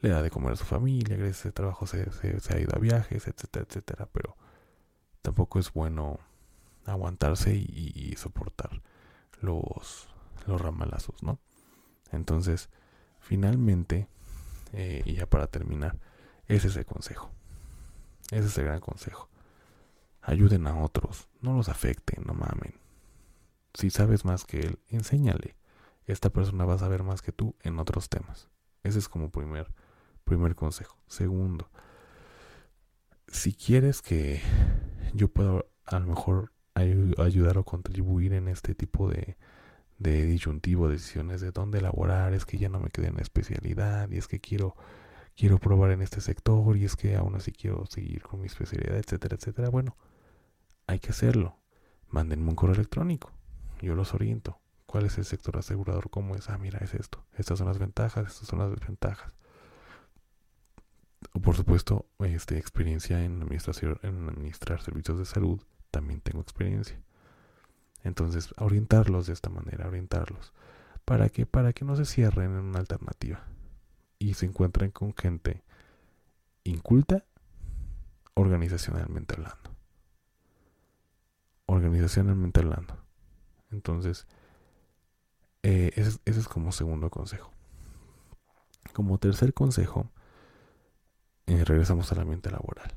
le 0.00 0.08
da 0.08 0.22
de 0.22 0.30
comer 0.30 0.52
a 0.52 0.56
su 0.56 0.64
familia, 0.64 1.16
gracias 1.16 1.44
a 1.44 1.48
ese 1.48 1.52
trabajo 1.52 1.86
se, 1.86 2.00
ha 2.00 2.58
ido 2.58 2.74
a 2.74 2.78
viajes, 2.78 3.26
etcétera, 3.26 3.66
etcétera, 3.68 4.08
pero 4.12 4.36
tampoco 5.22 5.58
es 5.58 5.72
bueno 5.72 6.18
aguantarse 6.86 7.54
y, 7.54 7.92
y 7.94 8.16
soportar 8.16 8.82
los, 9.40 10.08
los 10.46 10.60
ramalazos, 10.60 11.22
¿no? 11.22 11.38
Entonces, 12.12 12.70
finalmente, 13.20 14.08
eh, 14.72 15.02
y 15.04 15.14
ya 15.14 15.26
para 15.26 15.46
terminar, 15.46 15.98
ese 16.46 16.68
es 16.68 16.76
el 16.76 16.86
consejo. 16.86 17.30
Ese 18.30 18.46
es 18.46 18.58
el 18.58 18.64
gran 18.64 18.80
consejo. 18.80 19.28
Ayuden 20.22 20.66
a 20.66 20.82
otros, 20.82 21.28
no 21.40 21.54
los 21.54 21.68
afecten, 21.68 22.24
no 22.26 22.34
mamen. 22.34 22.74
Si 23.74 23.90
sabes 23.90 24.24
más 24.24 24.44
que 24.44 24.60
él, 24.60 24.78
enséñale. 24.88 25.56
Esta 26.06 26.30
persona 26.30 26.64
va 26.64 26.74
a 26.74 26.78
saber 26.78 27.02
más 27.02 27.22
que 27.22 27.32
tú 27.32 27.54
en 27.62 27.78
otros 27.78 28.08
temas. 28.08 28.48
Ese 28.82 28.98
es 28.98 29.08
como 29.08 29.30
primer, 29.30 29.72
primer 30.24 30.54
consejo. 30.54 30.96
Segundo, 31.06 31.70
si 33.28 33.52
quieres 33.52 34.02
que 34.02 34.40
yo 35.14 35.28
pueda 35.28 35.64
a 35.86 35.98
lo 35.98 36.06
mejor 36.06 36.52
ayudar 36.74 37.58
o 37.58 37.64
contribuir 37.64 38.32
en 38.32 38.48
este 38.48 38.74
tipo 38.74 39.08
de, 39.08 39.36
de 39.98 40.24
disyuntivo, 40.24 40.88
decisiones 40.88 41.40
de 41.40 41.50
dónde 41.50 41.80
laborar, 41.80 42.32
es 42.32 42.46
que 42.46 42.58
ya 42.58 42.68
no 42.68 42.80
me 42.80 42.90
quedé 42.90 43.08
en 43.08 43.16
la 43.16 43.22
especialidad 43.22 44.10
y 44.10 44.18
es 44.18 44.28
que 44.28 44.40
quiero 44.40 44.76
quiero 45.36 45.58
probar 45.58 45.90
en 45.92 46.02
este 46.02 46.20
sector 46.20 46.76
y 46.76 46.84
es 46.84 46.96
que 46.96 47.16
aún 47.16 47.34
así 47.34 47.52
quiero 47.52 47.86
seguir 47.86 48.22
con 48.22 48.40
mi 48.40 48.46
especialidad, 48.46 48.96
etcétera, 48.96 49.36
etcétera. 49.36 49.70
Bueno, 49.70 49.96
hay 50.86 50.98
que 50.98 51.10
hacerlo. 51.10 51.56
Mándenme 52.08 52.50
un 52.50 52.56
correo 52.56 52.74
electrónico. 52.74 53.32
Yo 53.80 53.94
los 53.94 54.12
oriento. 54.12 54.58
¿Cuál 54.84 55.06
es 55.06 55.16
el 55.18 55.24
sector 55.24 55.56
asegurador? 55.56 56.10
¿Cómo 56.10 56.34
es? 56.34 56.50
Ah, 56.50 56.58
mira, 56.58 56.78
es 56.80 56.94
esto. 56.94 57.24
Estas 57.38 57.58
son 57.58 57.68
las 57.68 57.78
ventajas, 57.78 58.26
estas 58.26 58.48
son 58.48 58.58
las 58.58 58.70
desventajas. 58.70 59.32
Por 61.32 61.56
supuesto, 61.56 62.06
este, 62.18 62.58
experiencia 62.58 63.24
en 63.24 63.42
administración, 63.42 63.98
en 64.02 64.28
administrar 64.28 64.82
servicios 64.82 65.18
de 65.18 65.24
salud, 65.24 65.60
también 65.90 66.20
tengo 66.20 66.40
experiencia. 66.40 67.00
Entonces, 68.02 68.54
orientarlos 68.58 69.26
de 69.26 69.34
esta 69.34 69.50
manera, 69.50 69.86
orientarlos. 69.86 70.52
¿Para 71.04 71.28
qué? 71.28 71.46
Para 71.46 71.72
que 71.72 71.84
no 71.84 71.96
se 71.96 72.04
cierren 72.04 72.52
en 72.56 72.64
una 72.64 72.80
alternativa 72.80 73.44
y 74.18 74.34
se 74.34 74.46
encuentren 74.46 74.90
con 74.90 75.14
gente 75.14 75.62
inculta 76.64 77.24
organizacionalmente 78.34 79.34
hablando. 79.34 79.70
Organizacionalmente 81.66 82.60
hablando. 82.60 82.96
Entonces, 83.70 84.26
eh, 85.62 85.92
ese, 85.96 86.20
es 86.24 86.48
como 86.48 86.72
segundo 86.72 87.10
consejo. 87.10 87.50
Como 88.92 89.18
tercer 89.18 89.54
consejo, 89.54 90.10
eh, 91.50 91.64
regresamos 91.64 92.10
al 92.12 92.20
ambiente 92.20 92.50
laboral. 92.50 92.94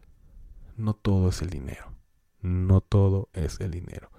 No 0.78 0.94
todo 0.94 1.30
es 1.30 1.42
el 1.42 1.50
dinero. 1.50 1.94
No 2.42 2.82
todo 2.82 3.30
es 3.34 3.60
el 3.60 3.72
dinero 3.72 4.10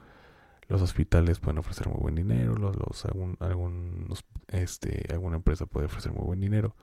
los 0.69 0.83
hospitales 0.83 1.41
pueden 1.41 1.59
ofrecer 1.59 1.89
muy 1.89 1.99
buen 2.01 2.15
dinero, 2.15 2.55
los, 2.55 3.05
algún, 3.41 4.09
este, 4.49 5.07
alguna 5.13 5.37
empresa 5.37 5.67
puede 5.67 5.87
ofrecer 5.87 6.13
muy 6.13 6.25
buen 6.25 6.41
dinero, 6.41 6.75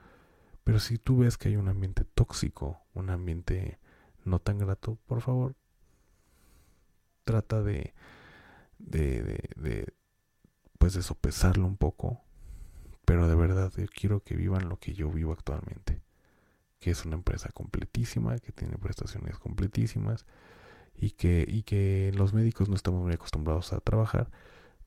pero 0.64 0.78
si 0.78 0.98
tú 0.98 1.18
ves 1.18 1.36
que 1.36 1.48
hay 1.48 1.56
un 1.56 1.68
ambiente 1.68 2.04
tóxico, 2.04 2.80
un 2.94 3.10
ambiente 3.10 3.78
no 4.24 4.38
tan 4.38 4.58
grato, 4.58 4.98
por 5.06 5.20
favor, 5.20 5.56
trata 7.24 7.62
de, 7.62 7.94
de, 8.78 9.22
de, 9.22 9.50
de 9.56 9.94
pues 10.78 10.94
de 10.94 11.02
sopesarlo 11.02 11.66
un 11.66 11.76
poco, 11.76 12.22
pero 13.04 13.28
de 13.28 13.34
verdad 13.34 13.72
yo 13.76 13.86
quiero 13.86 14.20
que 14.20 14.36
vivan 14.36 14.68
lo 14.68 14.78
que 14.78 14.94
yo 14.94 15.10
vivo 15.10 15.32
actualmente, 15.32 16.02
que 16.82 16.90
es 16.90 17.04
una 17.04 17.14
empresa 17.14 17.48
completísima, 17.54 18.36
que 18.40 18.50
tiene 18.50 18.76
prestaciones 18.76 19.38
completísimas, 19.38 20.26
y 20.96 21.12
que, 21.12 21.46
y 21.48 21.62
que 21.62 22.10
los 22.16 22.34
médicos 22.34 22.68
no 22.68 22.74
estamos 22.74 23.02
muy 23.02 23.12
acostumbrados 23.12 23.72
a 23.72 23.78
trabajar, 23.78 24.30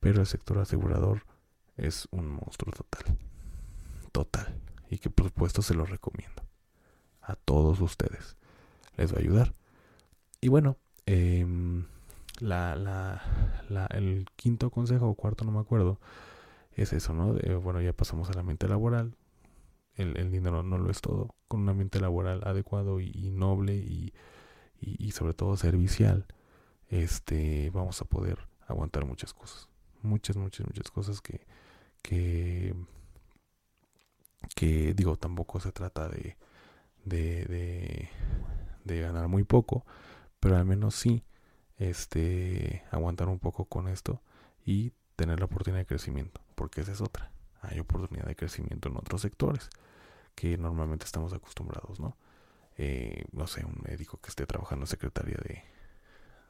pero 0.01 0.19
el 0.19 0.27
sector 0.27 0.59
asegurador 0.59 1.25
es 1.77 2.09
un 2.11 2.27
monstruo 2.27 2.73
total. 2.73 3.17
Total. 4.11 4.61
Y 4.89 4.97
que 4.97 5.09
por 5.09 5.27
supuesto 5.27 5.61
se 5.61 5.73
lo 5.73 5.85
recomiendo. 5.85 6.43
A 7.21 7.35
todos 7.35 7.79
ustedes. 7.79 8.35
Les 8.97 9.13
va 9.13 9.17
a 9.17 9.21
ayudar. 9.21 9.53
Y 10.41 10.49
bueno, 10.49 10.77
em, 11.05 11.85
la, 12.39 12.75
la, 12.75 13.21
la, 13.69 13.85
el 13.87 14.27
quinto 14.35 14.69
consejo 14.69 15.07
o 15.07 15.15
cuarto, 15.15 15.45
no 15.45 15.53
me 15.53 15.59
acuerdo, 15.59 16.01
es 16.73 16.91
eso, 16.91 17.13
¿no? 17.13 17.35
bueno, 17.61 17.79
ya 17.79 17.93
pasamos 17.93 18.29
al 18.29 18.39
ambiente 18.39 18.67
laboral. 18.67 19.15
El, 19.95 20.17
el, 20.17 20.31
dinero 20.31 20.63
no 20.63 20.77
lo 20.77 20.91
es 20.91 21.01
todo. 21.01 21.35
Con 21.47 21.61
un 21.61 21.69
ambiente 21.69 21.99
laboral 21.99 22.41
adecuado 22.45 22.99
y 22.99 23.29
noble 23.31 23.75
y 23.75 24.13
y, 24.85 25.11
sobre 25.11 25.33
todo 25.33 25.57
servicial, 25.57 26.25
este, 26.89 27.69
vamos 27.71 28.01
a 28.01 28.05
poder 28.05 28.39
aguantar 28.67 29.05
muchas 29.05 29.33
cosas. 29.33 29.69
Muchas, 30.01 30.35
muchas, 30.35 30.67
muchas 30.67 30.91
cosas 30.91 31.21
que, 31.21 31.45
que, 32.01 32.75
que 34.55 34.93
digo, 34.93 35.17
tampoco 35.17 35.59
se 35.59 35.71
trata 35.71 36.07
de, 36.07 36.37
de, 37.03 37.45
de, 37.45 38.09
de 38.83 39.01
ganar 39.01 39.27
muy 39.27 39.43
poco, 39.43 39.85
pero 40.39 40.57
al 40.57 40.65
menos 40.65 40.95
sí 40.95 41.23
este, 41.77 42.83
aguantar 42.91 43.27
un 43.29 43.39
poco 43.39 43.65
con 43.65 43.87
esto 43.87 44.21
y 44.63 44.91
tener 45.15 45.39
la 45.39 45.45
oportunidad 45.45 45.81
de 45.81 45.87
crecimiento, 45.87 46.41
porque 46.53 46.81
esa 46.81 46.91
es 46.91 47.01
otra. 47.01 47.31
Hay 47.69 47.79
oportunidad 47.79 48.27
de 48.27 48.35
crecimiento 48.35 48.89
en 48.89 48.97
otros 48.97 49.21
sectores 49.21 49.69
que 50.35 50.57
normalmente 50.57 51.05
estamos 51.05 51.33
acostumbrados, 51.33 51.99
¿no? 51.99 52.17
Eh, 52.77 53.23
no 53.31 53.47
sé, 53.47 53.65
un 53.65 53.81
médico 53.87 54.19
que 54.21 54.29
esté 54.29 54.45
trabajando 54.45 54.83
en 54.83 54.87
secretaría 54.87 55.37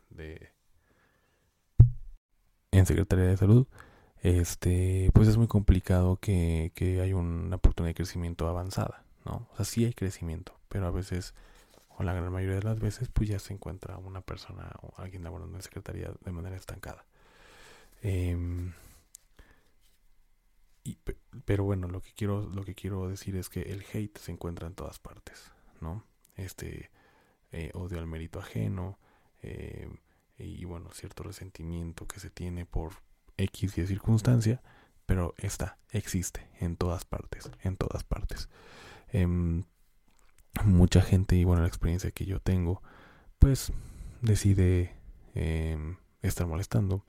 de, 0.10 0.49
en 2.71 2.86
secretaría 2.86 3.25
de 3.25 3.38
salud, 3.38 3.67
este, 4.21 5.12
pues 5.13 5.28
es 5.28 5.38
muy 5.38 5.47
complicado 5.47 6.17
que, 6.17 6.71
que 6.75 7.01
haya 7.01 7.15
una 7.15 7.58
oportunidad 7.58 7.91
de 7.91 7.95
crecimiento 7.95 8.47
avanzada, 8.47 9.04
¿no? 9.23 9.47
O 9.51 9.56
sea, 9.56 9.65
sí 9.65 9.86
hay 9.86 9.93
crecimiento, 9.93 10.58
pero 10.67 10.88
a 10.88 10.91
veces, 10.91 11.36
o 11.97 12.04
la 12.04 12.13
gran 12.13 12.32
mayoría 12.32 12.56
de 12.56 12.63
las 12.63 12.80
veces, 12.80 13.10
pues 13.10 13.30
ya 13.30 13.39
se 13.39 13.54
encuentra 13.54 13.97
una 13.97 14.21
persona 14.21 14.71
o 14.82 14.93
alguien 14.99 15.23
laborando 15.23 15.56
en 15.58 15.62
secretaría 15.62 16.12
de 16.21 16.32
manera 16.32 16.56
estancada. 16.56 17.06
Em, 20.86 20.95
pero 21.45 21.63
bueno, 21.63 21.88
lo 21.88 22.02
que 22.02 22.13
quiero, 22.13 22.41
lo 22.50 22.63
que 22.63 22.76
quiero 22.76 23.10
decir 23.10 23.36
es 23.36 23.50
que 23.50 23.62
el 23.63 23.84
hate 23.93 24.17
se 24.17 24.32
encuentra 24.32 24.67
en 24.67 24.76
todas 24.76 25.00
partes, 25.00 25.52
¿no? 25.82 26.06
Este 26.36 26.91
eh, 27.52 27.71
odio 27.74 28.00
al 28.00 28.08
mérito 28.08 28.39
ajeno 28.39 29.00
eh, 29.41 29.89
y 30.38 30.65
bueno, 30.65 30.91
cierto 30.91 31.24
resentimiento 31.24 32.08
que 32.08 32.19
se 32.19 32.30
tiene 32.30 32.65
por 32.65 32.93
X 33.38 33.78
y 33.78 33.88
circunstancia, 33.88 34.62
pero 35.06 35.34
está, 35.38 35.78
existe 35.91 36.48
en 36.60 36.78
todas 36.78 37.06
partes, 37.06 37.50
en 37.63 37.78
todas 37.78 38.04
partes. 38.04 38.50
Em, 39.10 39.63
mucha 40.63 41.02
gente 41.02 41.36
y 41.36 41.43
bueno, 41.43 41.62
la 41.62 41.67
experiencia 41.67 42.12
que 42.12 42.26
yo 42.26 42.39
tengo, 42.39 42.82
pues 43.39 43.71
decide 44.21 44.95
em, 45.34 45.98
estar 46.21 46.48
molestando 46.48 47.06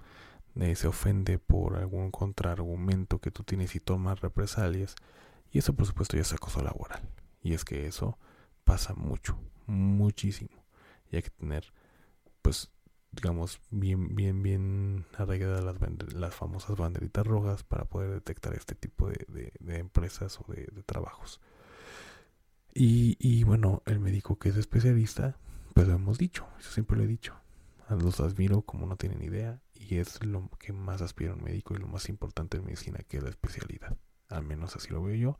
eh, 0.59 0.75
se 0.75 0.89
ofende 0.89 1.39
por 1.39 1.77
algún 1.77 2.11
contraargumento 2.11 3.21
que 3.21 3.31
tú 3.31 3.43
tienes 3.43 3.75
y 3.75 3.81
tomas 3.81 4.21
represalias. 4.21 4.97
Y 5.51 5.59
eso 5.59 5.75
por 5.75 5.87
supuesto 5.87 6.17
ya 6.17 6.23
es 6.23 6.33
acoso 6.33 6.63
laboral. 6.63 7.03
Y 7.43 7.55
es 7.55 7.65
que 7.65 7.87
eso 7.87 8.19
pasa 8.65 8.95
mucho, 8.95 9.39
muchísimo. 9.67 10.65
Y 11.11 11.17
hay 11.17 11.23
que 11.23 11.31
tener, 11.31 11.73
pues, 12.43 12.73
digamos, 13.13 13.61
bien, 13.71 14.17
bien, 14.17 14.43
bien 14.43 15.05
arraigadas 15.17 15.63
las, 15.63 15.77
las 16.15 16.35
famosas 16.35 16.77
banderitas 16.77 17.27
rojas 17.27 17.63
para 17.63 17.85
poder 17.85 18.11
detectar 18.11 18.55
este 18.55 18.75
tipo 18.75 19.09
de, 19.09 19.53
de, 19.61 19.79
empresas 19.79 20.41
o 20.41 20.53
de, 20.53 20.67
trabajos. 20.85 21.41
Y, 22.75 23.17
y 23.21 23.45
bueno, 23.45 23.83
el 23.87 24.01
médico 24.01 24.39
que 24.39 24.49
es 24.49 24.57
especialista, 24.57 25.39
pues 25.75 25.87
lo 25.87 25.95
hemos 25.95 26.19
dicho, 26.19 26.47
eso 26.59 26.71
siempre 26.71 26.97
lo 26.97 27.05
he 27.05 27.07
dicho. 27.07 27.35
Los 27.89 28.21
admiro 28.21 28.63
como 28.63 28.87
no 28.87 28.97
tienen 28.97 29.23
idea 29.23 29.61
y 29.89 29.99
es 29.99 30.25
lo 30.25 30.49
que 30.59 30.73
más 30.73 31.03
aspira 31.03 31.35
un 31.35 31.43
médico 31.43 31.75
y 31.75 31.79
lo 31.79 31.87
más 31.87 32.09
importante 32.09 32.57
en 32.57 32.65
medicina 32.65 32.99
que 33.09 33.19
es 33.19 33.23
la 33.23 33.31
especialidad. 33.31 33.97
Al 34.29 34.43
menos 34.43 34.75
así 34.77 34.91
lo 34.91 35.03
veo 35.03 35.15
yo, 35.15 35.39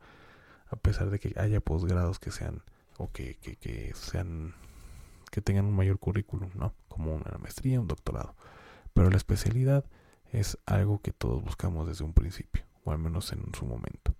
a 0.69 0.75
pesar 0.77 1.09
de 1.09 1.19
que 1.19 1.33
haya 1.39 1.59
posgrados 1.59 2.19
que 2.19 2.31
sean 2.31 2.63
o 2.97 3.11
que, 3.11 3.35
que, 3.35 3.91
sean 3.93 4.55
que 5.31 5.41
tengan 5.41 5.65
un 5.65 5.75
mayor 5.75 5.99
currículum, 5.99 6.49
¿no? 6.55 6.73
Como 6.87 7.15
una 7.15 7.37
maestría, 7.37 7.79
un 7.79 7.87
doctorado. 7.87 8.35
Pero 8.93 9.09
la 9.09 9.17
especialidad 9.17 9.85
es 10.31 10.57
algo 10.65 11.01
que 11.01 11.11
todos 11.11 11.43
buscamos 11.43 11.87
desde 11.87 12.03
un 12.03 12.13
principio, 12.13 12.63
o 12.83 12.91
al 12.91 12.97
menos 12.97 13.31
en 13.33 13.53
su 13.53 13.65
momento. 13.65 14.15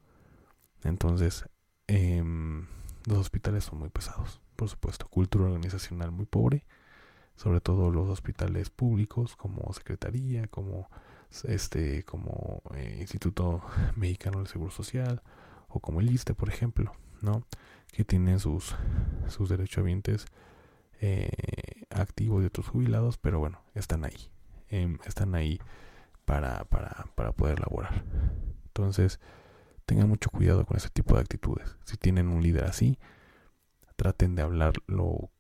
Entonces, 0.84 1.46
em, 1.88 2.68
los 3.06 3.18
hospitales 3.18 3.64
son 3.64 3.80
muy 3.80 3.90
pesados, 3.90 4.42
por 4.56 4.70
supuesto. 4.70 5.08
Cultura 5.08 5.46
organizacional 5.46 6.12
muy 6.12 6.26
pobre 6.26 6.66
sobre 7.38 7.62
todo 7.62 7.92
los 7.92 8.10
hospitales 8.10 8.70
públicos 8.70 9.36
como 9.36 9.72
Secretaría, 9.74 10.48
como 10.48 10.90
este 11.46 12.04
como 12.04 12.62
eh, 12.76 12.98
Instituto 13.00 13.62
Mexicano 13.96 14.40
del 14.40 14.48
Seguro 14.48 14.72
Social 14.72 15.22
o 15.70 15.80
como 15.80 16.02
el 16.02 16.12
ISTE, 16.12 16.34
por 16.34 16.50
ejemplo, 16.50 16.92
¿no? 17.22 17.44
Que 17.92 18.04
tienen 18.04 18.40
sus 18.40 18.76
sus 19.28 19.50
derechohabientes 19.50 20.26
eh, 21.00 21.30
activos 21.90 22.44
y 22.44 22.48
otros 22.48 22.68
jubilados, 22.68 23.18
pero 23.18 23.40
bueno, 23.40 23.62
están 23.76 24.04
ahí, 24.04 24.32
em, 24.70 24.98
están 25.06 25.36
ahí 25.36 25.60
para, 26.26 26.66
para, 26.66 27.06
para 27.16 27.32
poder 27.32 27.60
laborar. 27.60 28.04
Entonces, 28.68 29.20
tengan 29.86 30.10
mucho 30.10 30.30
cuidado 30.30 30.66
con 30.66 30.78
ese 30.78 30.90
tipo 30.90 31.16
de 31.16 31.22
actitudes. 31.22 31.78
Si 31.86 31.98
tienen 31.98 32.28
un 32.28 32.44
líder 32.44 32.66
así, 32.66 33.00
traten 33.96 34.36
de 34.36 34.42
hablarlo 34.42 35.32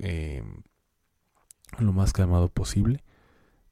eh, 0.00 0.42
lo 1.78 1.92
más 1.92 2.12
calmado 2.12 2.48
posible. 2.48 3.02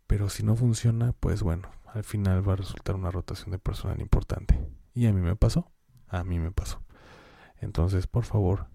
Pero 0.06 0.28
si 0.28 0.42
no 0.42 0.56
funciona, 0.56 1.12
pues 1.18 1.42
bueno, 1.42 1.70
al 1.86 2.04
final 2.04 2.46
va 2.46 2.54
a 2.54 2.56
resultar 2.56 2.94
una 2.94 3.10
rotación 3.10 3.50
de 3.50 3.58
personal 3.58 4.00
importante. 4.00 4.60
Y 4.94 5.06
a 5.06 5.12
mí 5.12 5.20
me 5.20 5.36
pasó, 5.36 5.70
a 6.08 6.24
mí 6.24 6.38
me 6.38 6.52
pasó. 6.52 6.82
Entonces, 7.56 8.06
por 8.06 8.24
favor, 8.24 8.66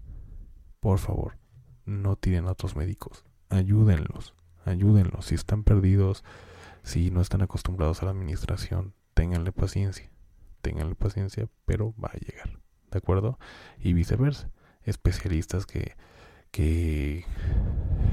por 0.80 0.98
favor, 0.98 1.38
no 1.84 2.16
tiren 2.16 2.46
a 2.46 2.52
otros 2.52 2.76
médicos. 2.76 3.24
Ayúdenlos, 3.48 4.34
ayúdenlos. 4.64 5.26
Si 5.26 5.34
están 5.34 5.62
perdidos, 5.62 6.24
si 6.82 7.10
no 7.10 7.20
están 7.20 7.42
acostumbrados 7.42 8.02
a 8.02 8.06
la 8.06 8.10
administración, 8.10 8.94
ténganle 9.14 9.52
paciencia. 9.52 10.10
Ténganle 10.62 10.94
paciencia, 10.94 11.48
pero 11.64 11.94
va 12.02 12.10
a 12.12 12.18
llegar. 12.18 12.60
¿De 12.90 12.98
acuerdo? 12.98 13.38
Y 13.78 13.92
viceversa. 13.92 14.50
Especialistas 14.82 15.66
que 15.66 15.94
que, 16.50 17.24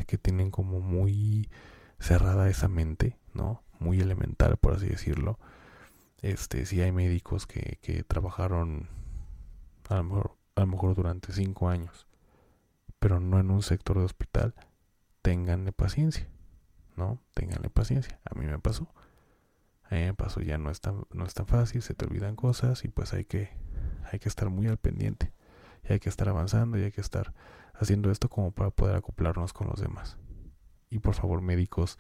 que 0.08 0.17
tienen 0.17 0.50
como 0.50 0.80
muy 0.80 1.50
cerrada 2.00 2.50
esa 2.50 2.67
mente, 2.67 3.17
¿no? 3.34 3.63
Muy 3.80 4.00
elemental, 4.00 4.58
por 4.58 4.74
así 4.74 4.88
decirlo. 4.88 5.38
Este, 6.22 6.65
si 6.65 6.82
hay 6.82 6.91
médicos 6.91 7.46
que, 7.46 7.78
que 7.82 8.04
trabajaron 8.04 8.89
a 9.89 9.96
lo, 9.96 10.04
mejor, 10.04 10.36
a 10.56 10.62
lo 10.62 10.67
mejor 10.67 10.96
durante 10.96 11.32
cinco 11.32 11.70
años, 11.70 12.08
pero 13.00 13.20
no 13.20 13.39
en 13.39 13.52
un 13.52 13.62
sector 13.62 14.00
de 14.00 14.06
hospital, 14.06 14.56
ténganle 15.22 15.72
paciencia, 15.72 16.28
¿no? 16.96 17.22
Ténganle 17.34 17.70
paciencia. 17.70 18.20
A 18.26 18.34
mí 18.34 18.46
me 18.46 18.60
pasó. 18.60 18.89
A 19.89 19.96
mí 19.96 20.02
me 20.02 20.13
pasó, 20.13 20.41
ya 20.41 20.58
no 20.58 20.70
es 20.70 20.82
tan, 20.82 21.06
no 21.13 21.26
es 21.26 21.34
tan 21.34 21.48
fácil, 21.48 21.82
se 21.82 21.93
te 21.93 22.06
olvidan 22.06 22.36
cosas 22.36 22.84
y 22.84 22.89
pues 22.89 23.13
hay 23.13 23.24
que, 23.24 23.50
hay 24.12 24.20
que 24.20 24.28
estar 24.28 24.50
muy 24.50 24.67
al 24.67 24.78
pendiente. 24.78 25.32
Y 25.84 25.94
hay 25.94 26.00
que 26.00 26.10
estar 26.10 26.30
avanzando 26.30 26.78
y 26.78 26.84
hay 26.84 26.92
que 26.92 27.02
estar 27.02 27.34
haciendo 27.74 28.12
esto 28.12 28.30
como 28.30 28.52
para 28.52 28.72
poder 28.72 28.96
acoplarnos 28.96 29.54
con 29.54 29.68
los 29.68 29.80
demás. 29.80 30.18
Y 30.90 31.00
por 31.00 31.13
favor, 31.13 31.42
médicos 31.42 31.98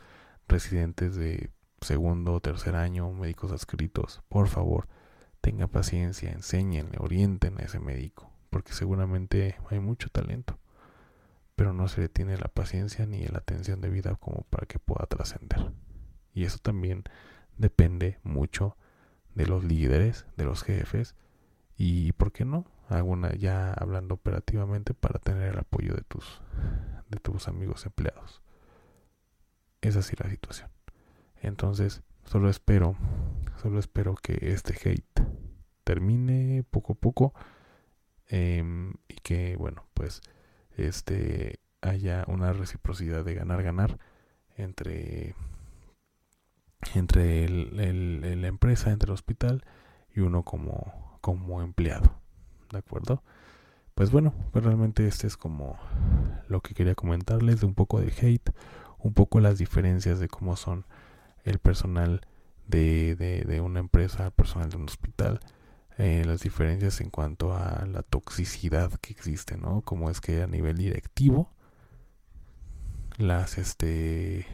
residentes 0.47 1.15
de 1.15 1.51
segundo 1.81 2.33
o 2.33 2.39
tercer 2.39 2.75
año, 2.75 3.11
médicos 3.11 3.51
adscritos, 3.51 4.21
por 4.29 4.47
favor, 4.47 4.87
tenga 5.41 5.67
paciencia, 5.67 6.31
enséñenle, 6.31 6.97
orienten 6.99 7.59
a 7.59 7.63
ese 7.63 7.79
médico, 7.79 8.31
porque 8.49 8.73
seguramente 8.73 9.55
hay 9.69 9.79
mucho 9.79 10.09
talento, 10.09 10.57
pero 11.55 11.73
no 11.73 11.87
se 11.87 12.01
le 12.01 12.09
tiene 12.09 12.37
la 12.37 12.47
paciencia 12.47 13.05
ni 13.05 13.25
la 13.25 13.39
atención 13.39 13.81
de 13.81 13.89
vida 13.89 14.15
como 14.15 14.43
para 14.49 14.65
que 14.65 14.79
pueda 14.79 15.05
trascender. 15.05 15.71
Y 16.33 16.45
eso 16.45 16.59
también 16.59 17.03
depende 17.57 18.19
mucho 18.23 18.77
de 19.35 19.45
los 19.45 19.63
líderes, 19.63 20.25
de 20.35 20.45
los 20.45 20.63
jefes, 20.63 21.15
y, 21.77 22.11
¿por 22.13 22.31
qué 22.31 22.43
no? 22.43 22.65
Alguna 22.89 23.33
ya 23.35 23.73
hablando 23.73 24.15
operativamente 24.15 24.93
para 24.93 25.19
tener 25.19 25.53
el 25.53 25.59
apoyo 25.59 25.93
de 25.93 26.01
tus 26.01 26.41
de 27.09 27.19
tus 27.19 27.47
amigos 27.47 27.85
empleados. 27.85 28.41
Es 29.81 29.95
así 29.95 30.15
la 30.21 30.29
situación. 30.29 30.69
Entonces 31.41 32.01
solo 32.25 32.49
espero 32.49 32.95
solo 33.61 33.79
espero 33.79 34.15
que 34.15 34.37
este 34.53 34.73
hate 34.73 35.21
termine 35.83 36.63
poco 36.69 36.93
a 36.93 36.95
poco 36.95 37.33
em, 38.27 38.93
y 39.07 39.15
que 39.15 39.55
bueno 39.55 39.85
pues 39.93 40.21
este 40.75 41.59
haya 41.81 42.25
una 42.27 42.53
reciprocidad 42.53 43.23
de 43.23 43.33
ganar 43.33 43.63
ganar 43.63 43.97
entre 44.57 45.35
entre 46.93 47.45
el, 47.45 48.41
la 48.41 48.47
empresa 48.47 48.91
entre 48.91 49.07
el 49.07 49.13
hospital 49.13 49.63
y 50.13 50.19
uno 50.19 50.43
como 50.43 51.17
como 51.21 51.61
empleado 51.61 52.16
¿de 52.71 52.79
acuerdo? 52.79 53.23
Pues 53.97 54.11
bueno, 54.11 54.33
pues 54.51 54.63
realmente 54.63 55.07
este 55.07 55.25
es 55.25 55.37
como 55.37 55.77
lo 56.47 56.61
que 56.61 56.75
quería 56.75 56.93
comentarles 56.93 57.61
de 57.61 57.65
un 57.65 57.73
poco 57.73 57.99
de 57.99 58.13
hate, 58.21 58.51
un 58.99 59.13
poco 59.13 59.39
las 59.39 59.57
diferencias 59.57 60.19
de 60.19 60.27
cómo 60.27 60.55
son 60.55 60.85
el 61.45 61.59
personal 61.59 62.21
de, 62.67 63.15
de, 63.15 63.61
una 63.61 63.79
empresa, 63.79 64.25
el 64.25 64.31
personal 64.31 64.69
de 64.69 64.77
un 64.77 64.83
hospital, 64.83 65.39
eh, 65.97 66.23
las 66.25 66.41
diferencias 66.41 67.01
en 67.01 67.09
cuanto 67.09 67.55
a 67.55 67.85
la 67.87 68.03
toxicidad 68.03 68.91
que 69.01 69.13
existe, 69.13 69.57
¿no? 69.57 69.81
Como 69.81 70.09
es 70.11 70.21
que 70.21 70.43
a 70.43 70.47
nivel 70.47 70.77
directivo, 70.77 71.49
las, 73.17 73.57
este, 73.57 74.45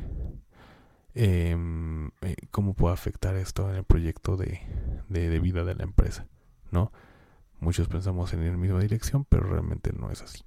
em, 1.16 2.08
eh, 2.22 2.36
cómo 2.52 2.76
puede 2.76 2.94
afectar 2.94 3.36
esto 3.36 3.70
en 3.70 3.76
el 3.78 3.84
proyecto 3.84 4.38
de, 4.38 4.62
de, 5.10 5.30
de 5.30 5.40
vida 5.40 5.64
de 5.66 5.76
la 5.76 5.84
empresa, 5.84 6.28
¿no? 6.72 6.92
Muchos 7.64 7.88
pensamos 7.88 8.34
en 8.34 8.46
la 8.46 8.58
misma 8.58 8.80
dirección, 8.80 9.26
pero 9.26 9.44
realmente 9.44 9.94
no 9.94 10.12
es 10.12 10.22
así. 10.22 10.44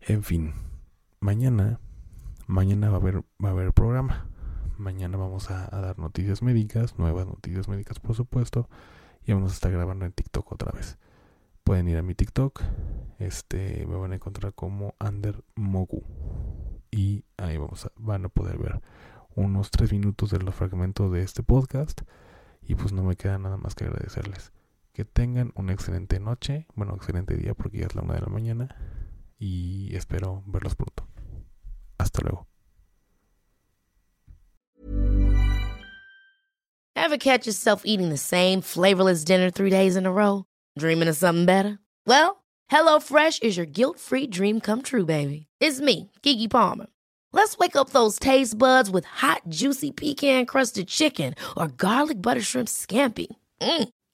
En 0.00 0.22
fin, 0.22 0.52
mañana, 1.20 1.80
Mañana 2.50 2.88
va 2.88 2.96
a 2.96 3.00
haber, 3.00 3.22
va 3.42 3.50
a 3.50 3.52
haber 3.52 3.72
programa. 3.72 4.26
Mañana 4.76 5.16
vamos 5.16 5.52
a, 5.52 5.68
dar 5.70 6.00
noticias 6.00 6.42
médicas, 6.42 6.98
nuevas 6.98 7.24
noticias 7.24 7.68
médicas 7.68 8.00
por 8.00 8.16
supuesto. 8.16 8.68
Y 9.24 9.32
vamos 9.32 9.52
a 9.52 9.54
estar 9.54 9.70
grabando 9.70 10.04
en 10.04 10.10
TikTok 10.10 10.50
otra 10.50 10.72
vez. 10.72 10.98
Pueden 11.62 11.86
ir 11.86 11.96
a 11.96 12.02
mi 12.02 12.16
TikTok. 12.16 12.60
Este 13.20 13.86
me 13.86 13.94
van 13.94 14.10
a 14.10 14.16
encontrar 14.16 14.52
como 14.52 14.96
Under 14.98 15.44
Mogu. 15.54 16.02
Y 16.90 17.24
ahí 17.36 17.56
vamos 17.56 17.86
a, 17.86 17.92
van 17.94 18.24
a 18.24 18.28
poder 18.30 18.58
ver 18.58 18.80
unos 19.36 19.70
tres 19.70 19.92
minutos 19.92 20.32
de 20.32 20.40
los 20.40 20.52
fragmentos 20.52 21.12
de 21.12 21.22
este 21.22 21.44
podcast. 21.44 22.00
Y 22.62 22.74
pues 22.74 22.92
no 22.92 23.04
me 23.04 23.14
queda 23.14 23.38
nada 23.38 23.58
más 23.58 23.76
que 23.76 23.84
agradecerles. 23.84 24.52
Que 24.92 25.04
tengan 25.04 25.52
una 25.54 25.72
excelente 25.72 26.18
noche. 26.18 26.66
Bueno, 26.74 26.94
excelente 26.94 27.36
día 27.36 27.54
porque 27.54 27.78
ya 27.78 27.86
es 27.86 27.94
la 27.94 28.02
una 28.02 28.14
de 28.14 28.20
la 28.20 28.28
mañana. 28.28 28.76
Y 29.38 29.94
espero 29.94 30.42
verlos 30.46 30.74
pronto. 30.74 31.06
Hasta 31.98 32.22
luego. 32.22 32.46
Ever 36.96 37.18
catch 37.18 37.46
yourself 37.46 37.82
eating 37.84 38.10
the 38.10 38.18
same 38.18 38.60
flavorless 38.60 39.24
dinner 39.24 39.50
three 39.50 39.70
days 39.70 39.96
in 39.96 40.06
a 40.06 40.12
row? 40.12 40.44
Dreaming 40.78 41.08
of 41.08 41.16
something 41.16 41.46
better? 41.46 41.78
Well, 42.06 42.44
HelloFresh 42.70 43.42
is 43.42 43.56
your 43.56 43.66
guilt-free 43.66 44.28
dream 44.28 44.60
come 44.60 44.82
true, 44.82 45.06
baby. 45.06 45.46
It's 45.60 45.80
me, 45.80 46.10
Kiki 46.22 46.46
Palmer. 46.48 46.86
Let's 47.32 47.56
wake 47.58 47.76
up 47.76 47.90
those 47.90 48.18
taste 48.18 48.58
buds 48.58 48.90
with 48.90 49.04
hot, 49.04 49.42
juicy 49.48 49.92
pecan-crusted 49.92 50.88
chicken 50.88 51.34
or 51.56 51.68
garlic 51.68 52.20
butter 52.20 52.42
shrimp 52.42 52.68
scampi. 52.68 53.28
Mm. 53.60 53.88